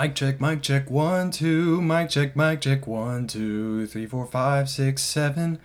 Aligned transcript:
Mic 0.00 0.14
check, 0.14 0.40
mic 0.40 0.62
check, 0.62 0.90
one, 0.90 1.30
two, 1.30 1.82
mic 1.82 2.08
check, 2.08 2.34
mic 2.34 2.62
check, 2.62 2.86
one, 2.86 3.26
two, 3.26 3.86
three, 3.86 4.06
four, 4.06 4.24
five, 4.24 4.70
six, 4.70 5.02
seven, 5.02 5.58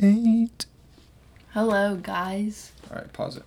eight. 0.00 0.66
Hello, 1.54 1.96
guys. 1.96 2.70
All 2.88 2.98
right, 2.98 3.12
pause 3.12 3.38
it. 3.38 3.42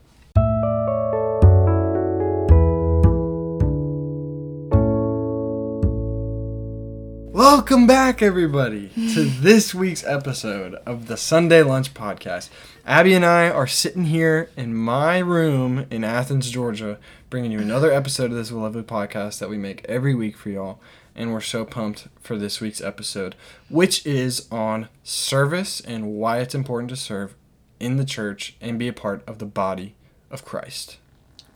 Welcome 7.50 7.88
back, 7.88 8.22
everybody, 8.22 8.90
to 8.90 9.24
this 9.40 9.74
week's 9.74 10.04
episode 10.04 10.76
of 10.86 11.08
the 11.08 11.16
Sunday 11.16 11.64
Lunch 11.64 11.94
Podcast. 11.94 12.50
Abby 12.86 13.14
and 13.14 13.24
I 13.24 13.50
are 13.50 13.66
sitting 13.66 14.04
here 14.04 14.50
in 14.58 14.76
my 14.76 15.20
room 15.20 15.86
in 15.90 16.04
Athens, 16.04 16.52
Georgia, 16.52 17.00
bringing 17.30 17.54
you 17.54 17.60
another 17.60 17.90
episode 17.90 18.32
of 18.32 18.38
this 18.38 18.52
lovely 18.52 18.84
podcast 18.84 19.40
that 19.40 19.50
we 19.50 19.58
make 19.58 19.86
every 19.86 20.14
week 20.14 20.36
for 20.36 20.50
y'all. 20.50 20.82
And 21.16 21.32
we're 21.32 21.40
so 21.40 21.64
pumped 21.64 22.10
for 22.20 22.38
this 22.38 22.60
week's 22.60 22.82
episode, 22.82 23.34
which 23.70 24.06
is 24.06 24.46
on 24.52 24.90
service 25.02 25.80
and 25.80 26.16
why 26.16 26.40
it's 26.40 26.54
important 26.54 26.90
to 26.90 26.98
serve 26.98 27.34
in 27.80 27.96
the 27.96 28.04
church 28.04 28.58
and 28.60 28.78
be 28.78 28.90
a 28.90 28.94
part 28.94 29.26
of 29.26 29.40
the 29.40 29.46
body 29.46 29.96
of 30.30 30.44
Christ. 30.44 30.98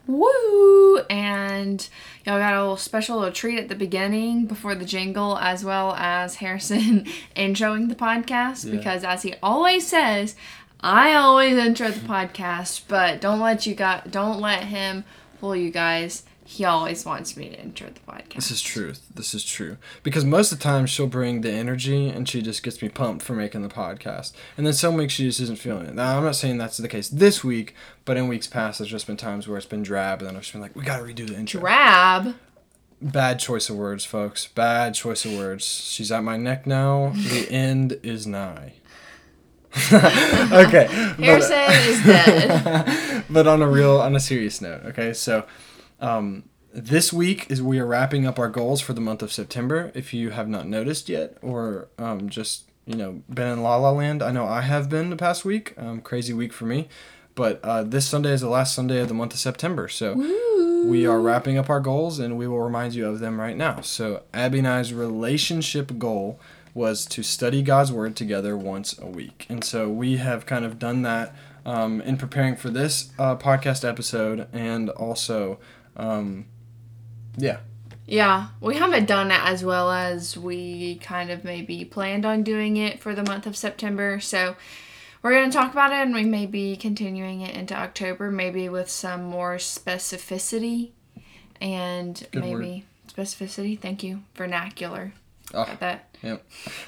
Woo! 0.07 0.97
And 1.09 1.87
y'all 2.25 2.39
got 2.39 2.53
a 2.53 2.61
little 2.61 2.77
special 2.77 3.17
little 3.17 3.33
treat 3.33 3.59
at 3.59 3.69
the 3.69 3.75
beginning 3.75 4.45
before 4.45 4.75
the 4.75 4.85
jingle, 4.85 5.37
as 5.37 5.63
well 5.63 5.93
as 5.95 6.35
Harrison 6.35 7.05
introing 7.35 7.89
the 7.89 7.95
podcast. 7.95 8.65
Yeah. 8.65 8.71
Because 8.71 9.03
as 9.03 9.23
he 9.23 9.35
always 9.41 9.87
says, 9.87 10.35
I 10.81 11.13
always 11.13 11.55
intro 11.57 11.89
the 11.89 11.99
podcast, 11.99 12.83
but 12.87 13.21
don't 13.21 13.39
let 13.39 13.65
you 13.65 13.75
guys, 13.75 14.03
don't 14.09 14.39
let 14.39 14.63
him 14.65 15.03
fool 15.39 15.55
you 15.55 15.69
guys. 15.69 16.23
He 16.51 16.65
always 16.65 17.05
wants 17.05 17.37
me 17.37 17.47
to 17.47 17.57
intro 17.57 17.87
the 17.91 18.01
podcast. 18.01 18.35
This 18.35 18.51
is 18.51 18.61
truth. 18.61 19.07
This 19.15 19.33
is 19.33 19.45
true. 19.45 19.77
Because 20.03 20.25
most 20.25 20.51
of 20.51 20.57
the 20.59 20.63
time 20.65 20.85
she'll 20.85 21.07
bring 21.07 21.39
the 21.39 21.49
energy 21.49 22.09
and 22.09 22.27
she 22.27 22.41
just 22.41 22.61
gets 22.61 22.81
me 22.81 22.89
pumped 22.89 23.23
for 23.23 23.31
making 23.31 23.61
the 23.61 23.69
podcast. 23.69 24.33
And 24.57 24.65
then 24.65 24.73
some 24.73 24.95
weeks 24.95 25.13
she 25.13 25.23
just 25.23 25.39
isn't 25.39 25.59
feeling 25.59 25.85
it. 25.85 25.95
Now 25.95 26.17
I'm 26.17 26.25
not 26.25 26.35
saying 26.35 26.57
that's 26.57 26.75
the 26.75 26.89
case 26.89 27.07
this 27.07 27.41
week, 27.41 27.73
but 28.03 28.17
in 28.17 28.27
weeks 28.27 28.47
past 28.47 28.79
there's 28.79 28.91
just 28.91 29.07
been 29.07 29.15
times 29.15 29.47
where 29.47 29.55
it's 29.57 29.65
been 29.65 29.81
drab 29.81 30.19
and 30.19 30.27
then 30.27 30.35
I've 30.35 30.41
just 30.41 30.51
been 30.51 30.61
like, 30.61 30.75
we 30.75 30.83
gotta 30.83 31.03
redo 31.03 31.25
the 31.25 31.37
intro. 31.37 31.61
Drab. 31.61 32.35
Bad 33.01 33.39
choice 33.39 33.69
of 33.69 33.77
words, 33.77 34.03
folks. 34.03 34.45
Bad 34.47 34.93
choice 34.93 35.23
of 35.23 35.31
words. 35.31 35.63
She's 35.65 36.11
at 36.11 36.21
my 36.21 36.35
neck 36.35 36.67
now. 36.67 37.13
The 37.15 37.47
end 37.49 37.97
is 38.03 38.27
nigh. 38.27 38.73
okay. 39.93 40.85
but- 41.17 41.23
Harrison 41.23 41.93
is 41.93 42.03
dead. 42.05 43.23
but 43.29 43.47
on 43.47 43.61
a 43.61 43.67
real 43.69 44.01
on 44.01 44.13
a 44.17 44.19
serious 44.19 44.59
note 44.59 44.81
okay 44.83 45.13
so 45.13 45.45
um, 46.01 46.43
this 46.73 47.13
week 47.13 47.47
is 47.49 47.61
we 47.61 47.79
are 47.79 47.85
wrapping 47.85 48.25
up 48.25 48.39
our 48.39 48.49
goals 48.49 48.81
for 48.81 48.93
the 48.93 49.01
month 49.01 49.21
of 49.21 49.31
september. 49.31 49.91
If 49.93 50.13
you 50.13 50.31
have 50.31 50.47
not 50.47 50.67
noticed 50.67 51.09
yet 51.09 51.37
or 51.41 51.89
um, 51.97 52.29
just 52.29 52.69
you 52.85 52.95
know 52.95 53.21
been 53.29 53.47
in 53.47 53.61
la 53.61 53.75
la 53.75 53.91
land 53.91 54.23
i 54.23 54.31
know 54.31 54.45
i 54.47 54.61
have 54.61 54.89
been 54.89 55.11
the 55.11 55.15
past 55.15 55.45
week 55.45 55.75
um, 55.77 56.01
crazy 56.01 56.33
week 56.33 56.51
for 56.51 56.65
me 56.65 56.89
but 57.35 57.59
uh, 57.63 57.83
this 57.83 58.07
sunday 58.07 58.31
is 58.31 58.41
the 58.41 58.49
last 58.49 58.73
sunday 58.73 58.99
of 58.99 59.07
the 59.07 59.13
month 59.13 59.33
of 59.33 59.39
september 59.39 59.87
so 59.87 60.15
we 60.85 61.05
are 61.05 61.21
wrapping 61.21 61.57
up 61.57 61.69
our 61.69 61.79
goals 61.79 62.17
and 62.19 62.37
we 62.37 62.47
will 62.47 62.59
remind 62.59 62.95
you 62.95 63.07
of 63.07 63.19
them 63.19 63.39
right 63.39 63.55
now. 63.55 63.81
So 63.81 64.23
abby 64.33 64.59
and 64.59 64.67
i's 64.67 64.93
relationship 64.93 65.97
goal 65.99 66.39
was 66.73 67.05
to 67.05 67.21
study 67.21 67.61
god's 67.61 67.91
word 67.91 68.15
together 68.15 68.57
once 68.57 68.97
a 68.97 69.05
week 69.05 69.45
and 69.49 69.63
so 69.63 69.89
we 69.89 70.17
have 70.17 70.45
kind 70.45 70.65
of 70.65 70.79
done 70.79 71.01
that 71.03 71.35
um, 71.65 72.01
in 72.01 72.17
preparing 72.17 72.55
for 72.55 72.69
this 72.69 73.11
uh, 73.19 73.35
podcast 73.35 73.87
episode 73.87 74.47
and 74.51 74.89
also 74.89 75.59
um, 75.97 76.45
yeah 77.37 77.59
Yeah, 78.05 78.47
we 78.59 78.75
haven't 78.75 79.05
done 79.05 79.31
it 79.31 79.39
as 79.41 79.63
well 79.63 79.91
as 79.91 80.37
we 80.37 80.95
kind 80.95 81.29
of 81.29 81.43
maybe 81.43 81.85
planned 81.85 82.25
on 82.25 82.43
doing 82.43 82.75
it 82.77 82.99
for 82.99 83.15
the 83.15 83.23
month 83.23 83.45
of 83.45 83.55
September. 83.55 84.19
So 84.19 84.55
we're 85.21 85.31
going 85.31 85.49
to 85.49 85.57
talk 85.57 85.71
about 85.71 85.91
it 85.91 86.01
and 86.01 86.13
we 86.13 86.25
may 86.25 86.45
be 86.45 86.75
continuing 86.75 87.41
it 87.41 87.55
into 87.55 87.75
October, 87.75 88.31
maybe 88.31 88.67
with 88.67 88.89
some 88.89 89.23
more 89.23 89.57
specificity 89.57 90.91
and 91.61 92.27
Good 92.31 92.43
maybe 92.43 92.85
specificity. 93.07 93.79
Thank 93.79 94.03
you. 94.03 94.23
Vernacular. 94.35 95.13
Oh, 95.53 95.65
Got 95.65 95.79
that? 95.81 96.07
yep 96.23 96.45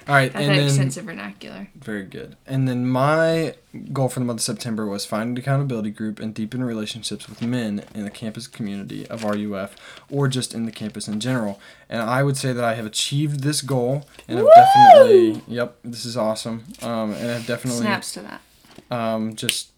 all 0.07 0.13
right 0.15 0.31
Got 0.31 0.41
and 0.43 0.51
that 0.51 0.55
then 0.57 0.65
extensive 0.67 1.05
vernacular. 1.05 1.67
Very 1.75 2.03
good. 2.03 2.35
And 2.45 2.67
then 2.67 2.85
my 2.87 3.55
goal 3.91 4.07
for 4.07 4.19
the 4.19 4.25
month 4.25 4.39
of 4.39 4.43
September 4.43 4.85
was 4.85 5.05
find 5.05 5.31
an 5.31 5.37
accountability 5.37 5.89
group 5.89 6.19
and 6.19 6.33
deepen 6.33 6.63
relationships 6.63 7.27
with 7.27 7.41
men 7.41 7.83
in 7.95 8.03
the 8.03 8.11
campus 8.11 8.45
community 8.47 9.07
of 9.07 9.23
RUF 9.23 9.75
or 10.11 10.27
just 10.27 10.53
in 10.53 10.65
the 10.65 10.71
campus 10.71 11.07
in 11.07 11.19
general. 11.19 11.59
And 11.89 12.01
I 12.01 12.21
would 12.23 12.37
say 12.37 12.53
that 12.53 12.63
I 12.63 12.75
have 12.75 12.85
achieved 12.85 13.41
this 13.41 13.61
goal 13.61 14.05
and 14.27 14.39
I've 14.39 14.47
definitely, 14.55 15.41
yep, 15.47 15.77
this 15.83 16.05
is 16.05 16.15
awesome. 16.15 16.63
Um, 16.81 17.13
and 17.13 17.31
I've 17.31 17.47
definitely 17.47 17.81
Snaps 17.81 18.13
to 18.13 18.21
that. 18.21 18.41
um, 18.91 19.35
just 19.35 19.69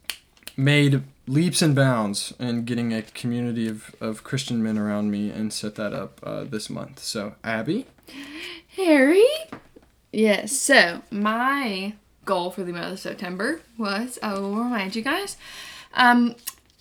made 0.57 1.03
leaps 1.27 1.61
and 1.61 1.75
bounds 1.75 2.33
in 2.39 2.65
getting 2.65 2.93
a 2.93 3.01
community 3.01 3.67
of, 3.67 3.95
of 3.99 4.23
Christian 4.23 4.61
men 4.61 4.77
around 4.77 5.11
me 5.11 5.29
and 5.29 5.51
set 5.51 5.75
that 5.75 5.93
up 5.93 6.19
uh, 6.23 6.43
this 6.43 6.69
month. 6.69 6.99
So, 6.99 7.35
Abby, 7.43 7.87
Harry? 8.75 9.25
Yes, 10.11 10.57
so 10.57 11.01
my 11.11 11.93
goal 12.23 12.51
for 12.51 12.63
the 12.63 12.73
month 12.73 12.93
of 12.93 12.99
September 12.99 13.61
was 13.77 14.17
I 14.23 14.33
will 14.33 14.55
remind 14.55 14.95
you 14.95 15.01
guys 15.01 15.37
um, 15.93 16.35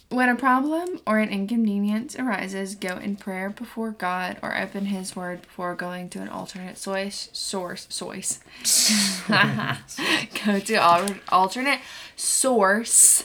when 0.08 0.28
a 0.28 0.36
problem 0.36 1.00
or 1.06 1.18
an 1.18 1.28
inconvenience 1.28 2.16
arises, 2.16 2.74
go 2.74 2.96
in 2.98 3.16
prayer 3.16 3.50
before 3.50 3.90
God 3.90 4.36
or 4.42 4.56
open 4.56 4.86
His 4.86 5.16
Word 5.16 5.42
before 5.42 5.74
going 5.74 6.08
to 6.10 6.20
an 6.20 6.28
alternate 6.28 6.78
source. 6.78 7.30
Source. 7.32 7.86
Source. 7.90 8.38
go 10.46 10.60
to 10.60 11.18
alternate 11.32 11.80
source 12.14 13.24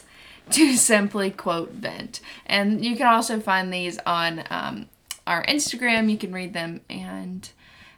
to 0.52 0.76
simply 0.78 1.32
quote 1.32 1.72
vent. 1.72 2.20
And 2.46 2.84
you 2.84 2.96
can 2.96 3.08
also 3.08 3.40
find 3.40 3.74
these 3.74 4.00
on 4.06 4.44
um, 4.50 4.90
our 5.26 5.46
Instagram. 5.46 6.10
You 6.10 6.18
can 6.18 6.32
read 6.32 6.54
them 6.54 6.82
and 6.90 7.50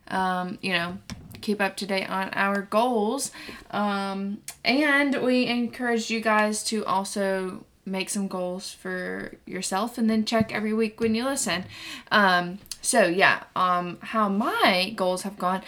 um, 0.07 0.57
you 0.61 0.73
know, 0.73 0.97
keep 1.41 1.61
up 1.61 1.75
to 1.77 1.85
date 1.85 2.09
on 2.09 2.29
our 2.29 2.61
goals. 2.61 3.31
Um, 3.71 4.39
and 4.63 5.21
we 5.23 5.47
encourage 5.47 6.09
you 6.09 6.21
guys 6.21 6.63
to 6.65 6.85
also 6.85 7.65
make 7.85 8.09
some 8.09 8.27
goals 8.27 8.71
for 8.71 9.33
yourself 9.45 9.97
and 9.97 10.09
then 10.09 10.23
check 10.23 10.53
every 10.53 10.73
week 10.73 10.99
when 10.99 11.15
you 11.15 11.25
listen. 11.25 11.65
Um, 12.11 12.59
so 12.81 13.05
yeah, 13.05 13.43
um, 13.55 13.97
how 14.01 14.29
my 14.29 14.93
goals 14.95 15.23
have 15.23 15.37
gone, 15.37 15.63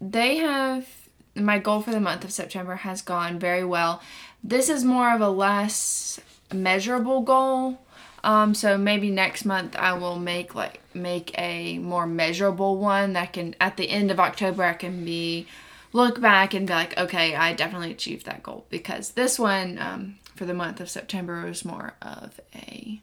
they 0.00 0.36
have 0.36 0.86
my 1.34 1.58
goal 1.58 1.80
for 1.80 1.90
the 1.90 2.00
month 2.00 2.24
of 2.24 2.32
September 2.32 2.76
has 2.76 3.02
gone 3.02 3.38
very 3.38 3.64
well. 3.64 4.02
This 4.42 4.68
is 4.68 4.84
more 4.84 5.14
of 5.14 5.20
a 5.20 5.28
less 5.28 6.20
measurable 6.52 7.20
goal. 7.20 7.80
Um, 8.22 8.54
so 8.54 8.76
maybe 8.76 9.10
next 9.10 9.44
month 9.44 9.76
I 9.76 9.94
will 9.94 10.18
make 10.18 10.54
like 10.54 10.80
make 10.92 11.36
a 11.38 11.78
more 11.78 12.06
measurable 12.06 12.76
one 12.76 13.14
that 13.14 13.32
can 13.32 13.54
at 13.60 13.76
the 13.76 13.88
end 13.88 14.10
of 14.10 14.20
October 14.20 14.62
I 14.62 14.74
can 14.74 15.04
be 15.04 15.46
look 15.92 16.20
back 16.20 16.54
and 16.54 16.66
be 16.66 16.72
like, 16.72 16.96
okay, 16.98 17.34
I 17.34 17.54
definitely 17.54 17.90
achieved 17.90 18.26
that 18.26 18.42
goal 18.42 18.66
because 18.68 19.12
this 19.12 19.38
one 19.38 19.78
um, 19.78 20.16
for 20.36 20.44
the 20.44 20.54
month 20.54 20.80
of 20.80 20.90
September 20.90 21.44
was 21.46 21.64
more 21.64 21.94
of 22.02 22.40
a 22.54 23.00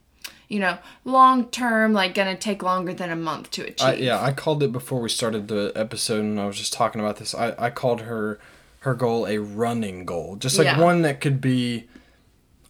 you 0.48 0.60
know 0.60 0.78
long 1.04 1.48
term 1.50 1.94
like 1.94 2.14
gonna 2.14 2.38
take 2.38 2.62
longer 2.62 2.94
than 2.94 3.10
a 3.10 3.16
month 3.16 3.52
to 3.52 3.64
achieve. 3.64 3.88
I, 3.88 3.94
yeah, 3.96 4.22
I 4.22 4.32
called 4.32 4.62
it 4.62 4.72
before 4.72 5.02
we 5.02 5.10
started 5.10 5.48
the 5.48 5.72
episode, 5.76 6.22
and 6.22 6.40
I 6.40 6.46
was 6.46 6.58
just 6.58 6.74
talking 6.74 7.02
about 7.02 7.18
this. 7.18 7.34
I, 7.34 7.56
I 7.58 7.70
called 7.70 8.02
her 8.02 8.40
her 8.80 8.94
goal 8.94 9.28
a 9.28 9.38
running 9.40 10.06
goal, 10.06 10.36
just 10.36 10.58
like 10.58 10.66
Yeah. 10.66 10.80
one 10.80 11.02
that 11.02 11.20
could 11.22 11.42
be 11.42 11.88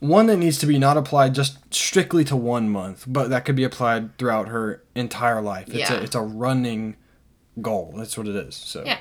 one 0.00 0.26
that 0.26 0.36
needs 0.36 0.58
to 0.58 0.66
be 0.66 0.78
not 0.78 0.96
applied 0.96 1.34
just 1.34 1.58
strictly 1.74 2.22
to 2.24 2.36
one 2.36 2.70
month, 2.70 3.04
but 3.08 3.30
that 3.30 3.44
could 3.44 3.56
be 3.56 3.64
applied 3.64 4.16
throughout 4.16 4.46
her 4.48 4.82
entire 4.94 5.42
life. 5.42 5.66
It's 5.68 5.90
Yeah. 5.90 5.94
a 5.94 6.02
it's 6.02 6.14
a 6.14 6.20
running 6.22 6.96
goal. 7.60 7.94
That's 7.96 8.16
what 8.16 8.28
it 8.28 8.36
is. 8.36 8.54
So 8.54 8.84
Yeah, 8.84 8.98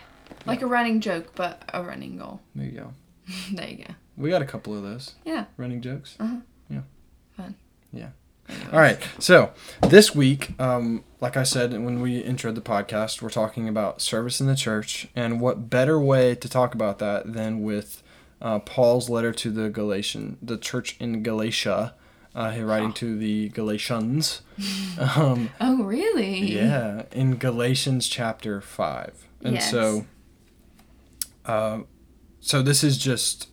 like 0.48 0.62
a 0.64 0.68
running 0.68 1.00
joke, 1.00 1.34
but 1.36 1.62
a 1.74 1.84
running 1.84 2.18
goal. 2.18 2.42
there 2.56 2.66
you 2.66 2.72
go. 2.72 2.94
there 3.54 3.70
you 3.70 3.78
go. 3.86 3.94
We 4.18 4.30
got 4.32 4.42
a 4.42 4.46
couple 4.46 4.76
of 4.76 4.82
those 4.84 5.14
Yeah. 5.24 5.46
running 5.58 5.82
jokes. 5.82 6.16
Uh-huh. 6.20 6.38
Yeah. 6.70 6.82
Fun. 7.36 7.56
Yeah. 7.94 8.10
All 8.72 8.80
right. 8.80 8.98
So 9.20 9.52
this 9.90 10.16
week, 10.16 10.60
um, 10.60 11.04
like 11.20 11.36
I 11.38 11.44
said 11.44 11.72
when 11.74 12.02
we 12.02 12.22
introed 12.24 12.56
the 12.56 12.62
podcast, 12.62 13.22
we're 13.22 13.30
talking 13.30 13.68
about 13.68 14.02
service 14.02 14.40
in 14.40 14.48
the 14.48 14.56
church, 14.56 15.08
and 15.16 15.42
what 15.42 15.70
better 15.70 16.00
way 16.00 16.36
to 16.36 16.50
talk 16.50 16.74
about 16.74 17.00
that 17.00 17.34
than 17.34 17.62
with 17.64 18.04
uh, 18.42 18.60
Paul's 18.60 19.10
letter 19.10 19.32
to 19.34 19.52
the 19.52 19.70
Galatian, 19.70 20.38
the 20.42 20.58
church 20.58 20.96
in 21.00 21.24
Galatia, 21.24 21.96
uh, 22.36 22.52
he 22.52 22.62
writing 22.62 22.94
to 22.94 23.18
the 23.18 23.50
Galatians. 23.50 24.42
um, 25.16 25.50
Oh 25.60 25.84
really? 25.84 26.40
yeah, 26.54 27.04
in 27.12 27.38
Galatians 27.38 28.08
chapter 28.08 28.62
five, 28.62 29.28
and 29.42 29.56
Yes. 29.56 29.72
so, 29.72 30.06
uh, 31.46 31.80
so 32.40 32.62
this 32.62 32.84
is 32.84 32.98
just 32.98 33.50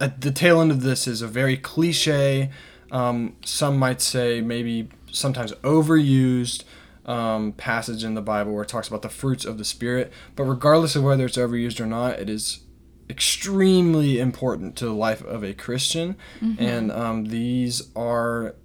at 0.00 0.20
the 0.20 0.30
tail 0.30 0.60
end 0.60 0.70
of 0.70 0.82
this 0.82 1.06
is 1.06 1.20
a 1.22 1.28
very 1.28 1.56
cliche. 1.56 2.50
Um, 2.90 3.36
some 3.44 3.78
might 3.78 4.00
say 4.00 4.40
maybe 4.40 4.88
sometimes 5.10 5.52
overused 5.62 6.64
um, 7.04 7.52
passage 7.52 8.04
in 8.04 8.14
the 8.14 8.22
Bible 8.22 8.52
where 8.52 8.62
it 8.62 8.68
talks 8.68 8.88
about 8.88 9.02
the 9.02 9.08
fruits 9.08 9.44
of 9.44 9.58
the 9.58 9.64
Spirit. 9.64 10.12
But 10.34 10.44
regardless 10.44 10.96
of 10.96 11.04
whether 11.04 11.24
it's 11.24 11.36
overused 11.36 11.80
or 11.80 11.86
not, 11.86 12.18
it 12.18 12.28
is 12.28 12.60
extremely 13.08 14.18
important 14.18 14.74
to 14.76 14.84
the 14.84 14.92
life 14.92 15.22
of 15.24 15.44
a 15.44 15.54
Christian, 15.54 16.16
and 16.58 16.90
um, 16.90 17.26
these 17.26 17.90
are 17.94 18.56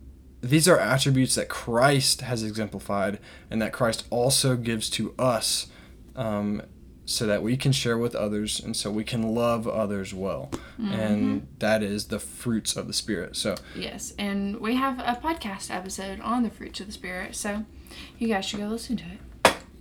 these 0.41 0.67
are 0.67 0.79
attributes 0.79 1.35
that 1.35 1.47
Christ 1.49 2.21
has 2.21 2.41
exemplified, 2.41 3.19
and 3.51 3.61
that 3.61 3.71
Christ 3.71 4.07
also 4.09 4.55
gives 4.55 4.89
to 4.91 5.13
us, 5.19 5.67
um, 6.15 6.63
so 7.05 7.25
that 7.25 7.41
we 7.43 7.57
can 7.57 7.71
share 7.71 7.97
with 7.97 8.15
others, 8.15 8.59
and 8.59 8.75
so 8.75 8.89
we 8.91 9.03
can 9.03 9.33
love 9.35 9.67
others 9.67 10.13
well, 10.13 10.51
and 10.77 11.47
that 11.59 11.83
is 11.83 12.05
the 12.07 12.19
fruits 12.19 12.75
of 12.75 12.87
the 12.87 12.93
Spirit. 12.93 13.35
So 13.35 13.55
Yes, 13.75 14.13
and 14.17 14.57
we 14.59 14.75
have 14.75 14.99
a 14.99 15.19
podcast 15.21 15.73
episode 15.73 16.19
on 16.21 16.43
the 16.43 16.49
fruits 16.49 16.79
of 16.79 16.87
the 16.87 16.93
spirit, 16.93 17.35
so 17.35 17.65
you 18.17 18.27
guys 18.27 18.45
should 18.45 18.59
go 18.59 18.67
listen 18.67 18.97
to 18.97 19.03
it. 19.05 19.19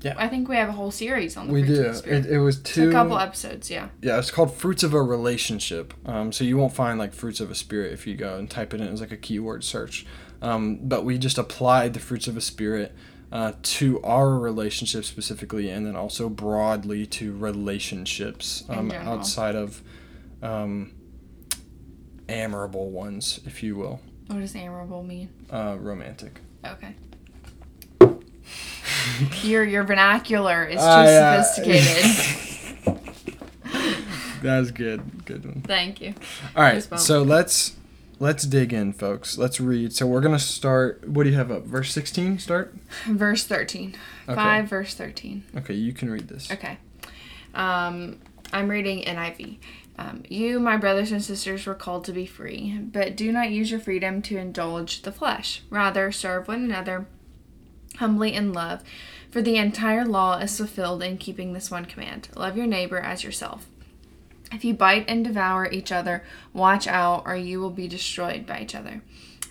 Yeah. 0.03 0.15
I 0.17 0.29
think 0.29 0.49
we 0.49 0.57
have 0.57 0.71
a 0.71 0.73
whole 0.73 0.91
series 0.91 1.37
on 1.37 1.49
the 1.49 1.53
we 1.53 1.63
fruits 1.63 1.79
do. 1.79 1.87
of 1.87 1.93
the 1.93 1.99
spirit. 1.99 2.25
It, 2.27 2.33
it 2.33 2.39
was 2.39 2.59
It's 2.59 2.73
two. 2.73 2.89
a 2.89 2.93
couple 2.93 3.19
episodes, 3.19 3.71
yeah. 3.71 3.89
Yeah, 4.01 4.19
it's 4.19 4.31
called 4.31 4.55
fruits 4.55 4.83
of 4.83 4.95
a 4.95 5.03
relationship. 5.03 5.93
Um, 6.07 6.33
so 6.33 6.43
you 6.43 6.57
won't 6.57 6.73
find 6.73 6.99
like 6.99 7.13
fruits 7.13 7.39
of 7.39 7.51
a 7.51 7.55
spirit 7.55 7.93
if 7.93 8.07
you 8.07 8.17
go 8.17 8.39
and 8.39 8.49
type 8.51 8.73
it 8.73 8.81
in 8.81 8.89
as 8.89 9.03
like 9.03 9.13
a 9.13 9.17
keyword 9.19 9.63
search. 9.63 10.07
Um, 10.41 10.79
but 10.83 11.05
we 11.05 11.19
just 11.19 11.37
applied 11.37 11.93
the 11.93 12.01
fruits 12.01 12.27
of 12.27 12.37
a 12.39 12.41
spirit 12.41 12.95
uh, 13.33 13.53
to 13.63 14.03
our 14.03 14.39
relationship 14.39 15.05
specifically, 15.05 15.71
and 15.71 15.87
then 15.87 15.97
also 15.97 16.29
broadly 16.29 17.07
to 17.07 17.37
relationships 17.37 18.65
um, 18.69 18.91
outside 18.91 19.55
of 19.55 19.83
um, 20.43 20.93
amorable 22.29 22.91
ones, 22.91 23.41
if 23.47 23.63
you 23.63 23.77
will, 23.77 24.01
What 24.27 24.41
does 24.41 24.55
admirable 24.57 25.03
mean? 25.03 25.29
uh, 25.51 25.77
romantic. 25.79 26.41
Okay. 26.65 26.95
your 29.43 29.65
your 29.65 29.85
vernacular 29.85 30.65
is 30.65 30.77
too 30.77 30.83
yeah. 30.87 31.43
sophisticated. 31.43 32.47
That's 34.43 34.71
good. 34.71 35.25
Good 35.27 35.45
one. 35.45 35.63
Thank 35.63 36.01
you. 36.01 36.15
All 36.57 36.63
right, 36.63 36.83
so 36.99 37.23
let's 37.23 37.77
let's 38.21 38.45
dig 38.45 38.73
in, 38.73 38.93
folks. 38.93 39.37
Let's 39.37 39.61
read. 39.61 39.93
So 39.93 40.07
we're 40.07 40.21
gonna 40.21 40.39
start. 40.39 41.09
What 41.09 41.25
do 41.25 41.31
you 41.31 41.37
have 41.37 41.51
up? 41.51 41.65
Verse 41.65 41.93
sixteen. 41.93 42.39
Start. 42.39 42.75
Verse 43.07 43.45
13. 43.45 43.97
Okay. 44.29 44.35
5 44.35 44.69
verse 44.69 44.95
13. 44.95 45.43
Okay, 45.57 45.75
you 45.75 45.93
can 45.93 46.11
read 46.11 46.29
this. 46.29 46.51
Okay. 46.53 46.79
Um, 47.55 48.21
I'm 48.53 48.69
reading 48.69 49.03
NIV. 49.03 49.59
Um, 49.99 50.23
you, 50.29 50.61
my 50.61 50.77
brothers 50.77 51.11
and 51.11 51.23
sisters, 51.23 51.67
were 51.67 51.75
called 51.75 52.05
to 52.05 52.13
be 52.13 52.25
free, 52.25 52.79
but 52.81 53.17
do 53.17 53.33
not 53.33 53.51
use 53.51 53.71
your 53.71 53.81
freedom 53.81 54.23
to 54.23 54.39
indulge 54.39 55.03
the 55.03 55.13
flesh. 55.13 55.63
Rather, 55.69 56.13
serve 56.13 56.49
one 56.49 56.65
another 56.65 57.07
humbly 57.97 58.33
in 58.33 58.53
love, 58.53 58.83
for 59.31 59.43
the 59.43 59.57
entire 59.57 60.05
law 60.05 60.39
is 60.39 60.57
fulfilled 60.57 61.03
in 61.03 61.19
keeping 61.19 61.53
this 61.53 61.71
one 61.71 61.85
command 61.85 62.29
love 62.35 62.57
your 62.57 62.67
neighbor 62.67 62.99
as 62.99 63.23
yourself. 63.25 63.67
If 64.53 64.65
you 64.65 64.75
bite 64.75 65.05
and 65.09 65.25
devour 65.25 65.71
each 65.71 65.93
other, 65.93 66.25
watch 66.53 66.87
out, 66.87 67.23
or 67.25 67.37
you 67.37 67.61
will 67.61 67.71
be 67.71 67.87
destroyed 67.87 68.47
by 68.47 68.61
each 68.61 68.75
other. 68.75 69.03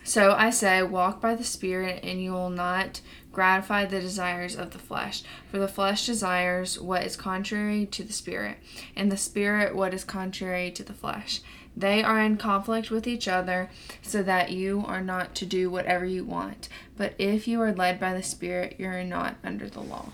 So 0.03 0.33
I 0.33 0.49
say, 0.49 0.81
walk 0.81 1.21
by 1.21 1.35
the 1.35 1.43
Spirit, 1.43 2.03
and 2.03 2.21
you 2.21 2.31
will 2.31 2.49
not 2.49 3.01
gratify 3.31 3.85
the 3.85 4.01
desires 4.01 4.55
of 4.55 4.71
the 4.71 4.79
flesh. 4.79 5.23
For 5.51 5.59
the 5.59 5.67
flesh 5.67 6.05
desires 6.05 6.79
what 6.79 7.03
is 7.03 7.15
contrary 7.15 7.85
to 7.85 8.03
the 8.03 8.13
Spirit, 8.13 8.57
and 8.95 9.11
the 9.11 9.17
Spirit 9.17 9.75
what 9.75 9.93
is 9.93 10.03
contrary 10.03 10.71
to 10.71 10.83
the 10.83 10.93
flesh. 10.93 11.41
They 11.77 12.03
are 12.03 12.19
in 12.19 12.37
conflict 12.37 12.89
with 12.89 13.07
each 13.07 13.27
other, 13.27 13.69
so 14.01 14.23
that 14.23 14.51
you 14.51 14.83
are 14.85 15.01
not 15.01 15.35
to 15.35 15.45
do 15.45 15.69
whatever 15.69 16.05
you 16.05 16.25
want. 16.25 16.67
But 16.97 17.13
if 17.17 17.47
you 17.47 17.61
are 17.61 17.71
led 17.71 17.99
by 17.99 18.13
the 18.13 18.23
Spirit, 18.23 18.75
you 18.77 18.87
are 18.87 19.03
not 19.03 19.35
under 19.43 19.69
the 19.69 19.81
law. 19.81 20.11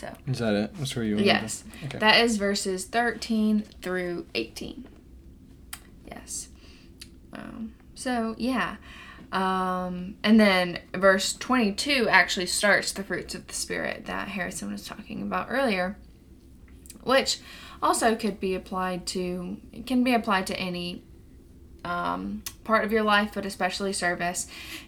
So. 0.00 0.14
Is 0.26 0.38
that 0.38 0.54
it? 0.54 0.74
That's 0.78 0.96
where 0.96 1.04
you. 1.04 1.18
Yes. 1.18 1.62
Okay. 1.84 1.98
That 1.98 2.24
is 2.24 2.38
verses 2.38 2.86
13 2.86 3.64
through 3.82 4.24
18. 4.34 4.88
Yes. 6.08 6.48
Um, 7.34 7.74
so, 7.94 8.34
yeah. 8.38 8.76
Um, 9.30 10.14
and 10.24 10.40
then 10.40 10.78
verse 10.94 11.34
22 11.34 12.08
actually 12.08 12.46
starts 12.46 12.92
the 12.92 13.04
fruits 13.04 13.34
of 13.34 13.46
the 13.46 13.52
Spirit 13.52 14.06
that 14.06 14.28
Harrison 14.28 14.72
was 14.72 14.86
talking 14.86 15.20
about 15.20 15.48
earlier, 15.50 15.98
which 17.02 17.40
also 17.82 18.16
could 18.16 18.40
be 18.40 18.54
applied 18.54 19.04
to, 19.08 19.58
can 19.84 20.02
be 20.02 20.14
applied 20.14 20.46
to 20.46 20.58
any 20.58 21.02
um, 21.84 22.42
part 22.64 22.86
of 22.86 22.90
your 22.90 23.02
life, 23.02 23.32
but 23.34 23.44
especially 23.44 23.92
service. 23.92 24.46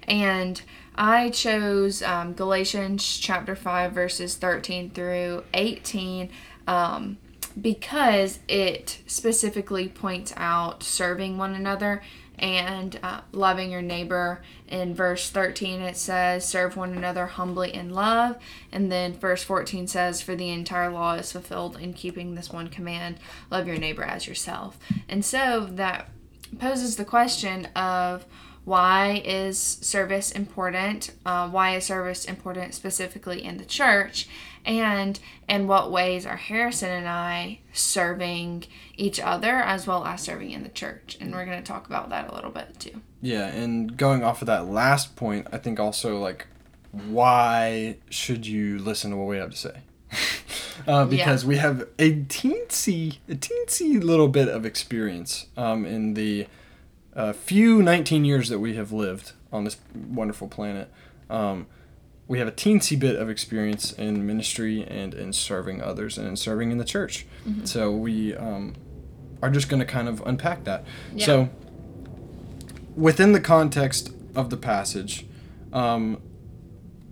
And 0.09 0.62
I 0.94 1.31
chose 1.31 2.03
um, 2.03 2.35
Galatians 2.35 3.19
chapter 3.19 3.56
5, 3.56 3.93
verses 3.93 4.35
13 4.37 4.91
through 4.91 5.44
18, 5.55 6.31
um, 6.67 7.19
because 7.61 8.41
it 8.49 9.00
specifically 9.06 9.89
points 9.89 10.33
out 10.37 10.83
serving 10.83 11.39
one 11.39 11.55
another 11.55 12.03
and 12.39 12.99
uh, 13.03 13.21
loving 13.33 13.71
your 13.71 13.83
neighbor. 13.83 14.43
In 14.69 14.94
verse 14.94 15.31
13, 15.31 15.81
it 15.81 15.97
says, 15.97 16.47
Serve 16.47 16.77
one 16.77 16.93
another 16.93 17.27
humbly 17.27 17.73
in 17.73 17.91
love. 17.95 18.37
And 18.71 18.91
then 18.91 19.15
verse 19.15 19.43
14 19.45 19.87
says, 19.87 20.21
For 20.21 20.35
the 20.35 20.50
entire 20.50 20.91
law 20.91 21.15
is 21.15 21.33
fulfilled 21.33 21.79
in 21.79 21.95
keeping 21.95 22.35
this 22.35 22.50
one 22.50 22.69
command 22.69 23.19
love 23.50 23.67
your 23.67 23.79
neighbor 23.79 24.03
as 24.03 24.27
yourself. 24.27 24.79
And 25.09 25.25
so 25.25 25.67
that 25.73 26.09
poses 26.59 26.97
the 26.97 27.05
question 27.05 27.67
of 27.77 28.27
why 28.64 29.23
is 29.25 29.59
service 29.59 30.31
important? 30.31 31.11
Uh, 31.26 31.49
why 31.49 31.76
is 31.76 31.87
service 31.87 32.25
important 32.25 32.75
specifically 32.75 33.43
in 33.43 33.56
the 33.56 33.64
church? 33.64 34.29
And 34.64 35.19
in 35.49 35.67
what 35.67 35.91
ways 35.91 36.25
are 36.25 36.37
Harrison 36.37 36.91
and 36.91 37.09
I 37.09 37.59
serving 37.73 38.64
each 38.97 39.19
other 39.19 39.56
as 39.56 39.87
well 39.87 40.05
as 40.05 40.23
serving 40.23 40.53
in 40.53 40.62
the 40.62 40.69
church? 40.69 41.17
And 41.20 41.32
we're 41.32 41.44
going 41.44 41.61
to 41.61 41.67
talk 41.67 41.87
about 41.87 42.11
that 42.11 42.31
a 42.31 42.35
little 42.35 42.53
bit 42.53 42.79
too. 42.79 43.00
Yeah, 43.20 43.47
and 43.47 43.97
going 43.97 44.23
off 44.23 44.43
of 44.43 44.47
that 44.47 44.67
last 44.67 45.17
point, 45.17 45.49
I 45.53 45.59
think 45.59 45.81
also 45.81 46.19
like, 46.19 46.47
why 46.93 47.97
should 48.11 48.47
you 48.47 48.79
listen 48.79 49.11
to 49.11 49.17
what 49.17 49.26
we 49.26 49.38
have 49.38 49.50
to 49.50 49.56
say? 49.56 49.81
uh, 50.87 51.05
because 51.06 51.44
we 51.44 51.56
have 51.56 51.88
a 51.99 52.12
teensy, 52.25 53.19
a 53.29 53.35
teensy 53.35 54.03
little 54.03 54.29
bit 54.29 54.49
of 54.49 54.64
experience 54.64 55.47
um, 55.56 55.85
in 55.85 56.14
the 56.14 56.47
uh, 57.14 57.32
few 57.32 57.82
19 57.82 58.25
years 58.25 58.49
that 58.49 58.59
we 58.59 58.75
have 58.76 58.93
lived 58.93 59.32
on 59.53 59.64
this 59.64 59.76
wonderful 59.94 60.49
planet. 60.49 60.91
Um, 61.29 61.67
we 62.29 62.38
have 62.38 62.49
a 62.49 62.53
teensy 62.53 62.99
bit 62.99 63.17
of 63.17 63.29
experience 63.29 63.93
in 63.93 64.26
ministry 64.26 64.85
and 64.87 65.12
in 65.12 65.33
serving 65.33 65.83
others 65.83 66.16
and 66.16 66.26
in 66.26 66.37
serving 66.37 66.71
in 66.71 66.78
the 66.78 66.85
church. 66.85 67.26
So 67.64 67.90
we 67.90 68.35
um, 68.35 68.75
are 69.42 69.50
just 69.50 69.69
going 69.69 69.81
to 69.81 69.87
kind 69.87 70.09
of 70.09 70.23
unpack 70.25 70.64
that. 70.64 70.85
Yeah. 71.14 71.26
So 71.26 71.49
within 72.97 73.33
the 73.33 73.40
context 73.40 74.12
of 74.35 74.50
the 74.50 74.57
passage, 74.57 75.26
um, 75.73 76.23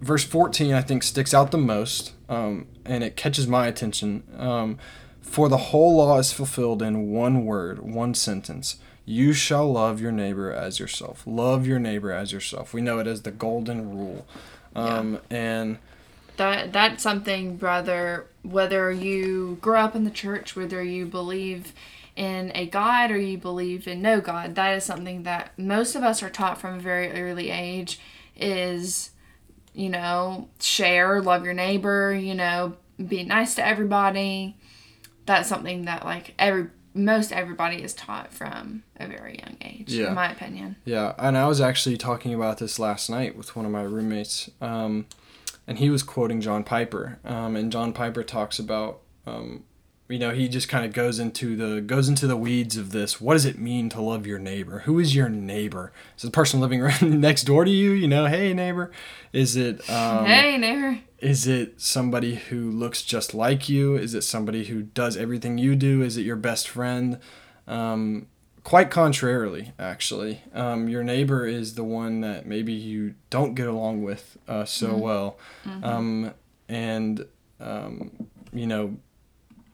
verse 0.01 0.25
14 0.25 0.73
I 0.73 0.81
think 0.81 1.03
sticks 1.03 1.35
out 1.35 1.51
the 1.51 1.59
most, 1.59 2.13
um, 2.29 2.67
and 2.85 3.05
it 3.05 3.17
catches 3.17 3.47
my 3.47 3.67
attention. 3.67 4.23
Um, 4.39 4.79
For 5.21 5.49
the 5.49 5.59
whole 5.59 5.97
law 5.97 6.19
is 6.19 6.33
fulfilled 6.33 6.81
in 6.83 7.11
one 7.11 7.45
word, 7.45 7.81
one 7.81 8.15
sentence. 8.15 8.77
You 9.05 9.33
shall 9.33 9.71
love 9.73 10.01
your 10.01 10.13
neighbor 10.13 10.53
as 10.53 10.79
yourself. 10.79 11.25
Love 11.27 11.67
your 11.67 11.79
neighbor 11.79 12.13
as 12.13 12.33
yourself. 12.33 12.73
We 12.73 12.81
know 12.81 12.99
it 12.99 13.07
as 13.07 13.23
the 13.23 13.31
golden 13.31 13.97
rule. 13.97 14.27
Um, 14.77 15.19
And 15.31 15.79
That 16.37 16.73
that's 16.73 17.03
something, 17.03 17.57
brother. 17.57 18.27
Whether 18.43 18.91
you 18.93 19.59
grew 19.61 19.77
up 19.77 19.97
in 19.97 20.05
the 20.05 20.11
church, 20.11 20.55
whether 20.57 20.83
you 20.83 21.07
believe 21.07 21.73
in 22.17 22.53
a 22.55 22.67
God 22.67 23.11
or 23.11 23.19
you 23.19 23.37
believe 23.37 23.87
in 23.89 24.01
no 24.01 24.21
God, 24.21 24.55
that 24.55 24.77
is 24.77 24.85
something 24.85 25.25
that 25.25 25.59
most 25.59 25.95
of 25.95 26.03
us 26.03 26.23
are 26.23 26.31
taught 26.31 26.61
from 26.61 26.77
a 26.77 26.81
very 26.81 27.11
early 27.13 27.51
age. 27.51 27.99
Is 28.37 29.11
you 29.75 29.89
know 29.89 30.49
share, 30.61 31.21
love 31.21 31.45
your 31.45 31.55
neighbor. 31.55 32.15
You 32.15 32.35
know, 32.35 32.77
be 33.05 33.25
nice 33.25 33.55
to 33.57 33.67
everybody. 33.67 34.57
That's 35.27 35.49
something 35.49 35.85
that 35.85 36.05
like 36.05 36.35
every 36.39 36.69
most 36.95 37.33
everybody 37.33 37.83
is 37.83 37.95
taught 37.95 38.33
from 38.33 38.83
a 38.99 39.07
very 39.07 39.39
young 39.39 39.57
age, 39.61 39.93
Yeah. 39.93 40.09
in 40.09 40.15
my 40.15 40.31
opinion. 40.33 40.77
Yeah, 40.85 41.15
and 41.19 41.37
I 41.39 41.47
was 41.47 41.61
actually 41.61 41.97
talking 41.97 42.35
about 42.35 42.59
this 42.59 42.79
last 42.79 43.09
night 43.11 43.37
with 43.37 43.55
one 43.55 43.65
of 43.65 43.71
my 43.73 43.83
roommates, 43.83 44.51
um, 44.61 45.07
and 45.67 45.79
he 45.79 45.89
was 45.91 46.03
quoting 46.03 46.41
John 46.41 46.65
Piper, 46.65 47.19
um, 47.25 47.55
and 47.57 47.71
John 47.71 47.93
Piper 47.93 48.23
talks 48.25 48.59
about, 48.59 49.01
um, 49.27 49.65
you 50.09 50.19
know, 50.19 50.31
he 50.33 50.49
just 50.49 50.69
kind 50.69 50.85
of 50.85 50.93
goes 50.93 51.21
into 51.21 51.55
the 51.55 51.81
goes 51.81 52.09
into 52.09 52.27
the 52.27 52.37
weeds 52.37 52.77
of 52.77 52.91
this. 52.91 53.21
What 53.21 53.35
does 53.35 53.45
it 53.45 53.61
mean 53.61 53.89
to 53.91 54.01
love 54.01 54.27
your 54.27 54.41
neighbor? 54.41 54.81
Who 54.81 54.99
is 54.99 55.15
your 55.15 55.29
neighbor? 55.29 55.93
Is 56.19 56.25
it 56.25 56.27
the 56.27 56.33
person 56.33 56.59
living 56.59 56.81
right 56.81 57.01
next 57.01 57.45
door 57.45 57.65
to 57.65 57.71
you? 57.71 57.93
You 57.93 58.09
know, 58.09 58.27
hey 58.27 58.53
neighbor. 58.53 58.91
Is 59.33 59.55
it 59.55 59.89
um, 59.89 60.25
hey, 60.27 60.59
neighbor. 60.59 60.99
Is 61.21 61.47
it 61.47 61.81
somebody 61.81 62.37
who 62.37 62.71
looks 62.71 63.03
just 63.03 63.35
like 63.35 63.69
you? 63.69 63.97
Is 63.97 64.15
it 64.15 64.23
somebody 64.23 64.65
who 64.65 64.83
does 64.83 65.17
everything 65.17 65.59
you 65.59 65.77
do? 65.77 66.03
Is 66.03 66.17
it 66.17 66.23
your 66.23 66.37
best 66.37 66.69
friend? 66.69 67.19
Um, 67.69 68.27
quite 68.65 68.91
contrarily, 68.91 69.73
actually. 69.79 70.43
Um, 70.55 70.89
your 70.89 71.05
neighbor 71.05 71.47
is 71.47 71.75
the 71.75 71.85
one 71.85 72.21
that 72.23 72.47
maybe 72.47 72.73
you 72.73 73.15
don't 73.29 73.55
get 73.55 73.69
along 73.69 74.03
with 74.03 74.39
uh, 74.49 74.65
so 74.65 74.97
well. 74.97 75.39
Um, 75.83 76.33
and, 76.69 77.27
um, 77.61 78.29
you 78.53 78.67
know, 78.67 78.97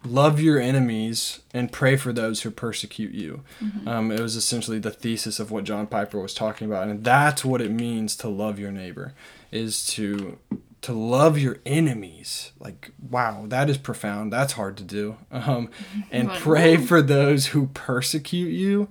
love 0.05 0.41
your 0.41 0.61
enemies 0.61 1.41
and 1.53 1.73
pray 1.73 1.97
for 1.97 2.13
those 2.13 2.43
who 2.43 2.51
persecute 2.51 3.13
you. 3.13 3.43
Um, 3.87 4.13
it 4.13 4.21
was 4.21 4.37
essentially 4.37 4.79
the 4.79 4.91
thesis 4.91 5.41
of 5.41 5.51
what 5.51 5.65
John 5.65 5.87
Piper 5.87 6.19
was 6.21 6.35
talking 6.35 6.67
about. 6.67 6.89
And 6.89 7.03
that's 7.05 7.45
what 7.45 7.61
it 7.61 7.71
means 7.71 8.17
to 8.17 8.29
love 8.29 8.59
your 8.59 8.71
neighbor, 8.73 9.15
is 9.51 9.87
to 9.89 10.39
to 10.87 10.93
love 10.93 11.37
your 11.37 11.59
enemies. 11.67 12.53
Like 12.61 12.93
wow 13.11 13.47
that 13.49 13.69
is 13.69 13.77
profound. 13.77 14.33
That's 14.33 14.53
hard 14.53 14.77
to 14.77 14.85
do. 14.85 15.17
Um, 15.33 15.69
and 16.13 16.31
pray 16.31 16.77
for 16.77 17.03
those 17.03 17.47
who 17.47 17.67
persecute 17.75 18.53
you. 18.53 18.87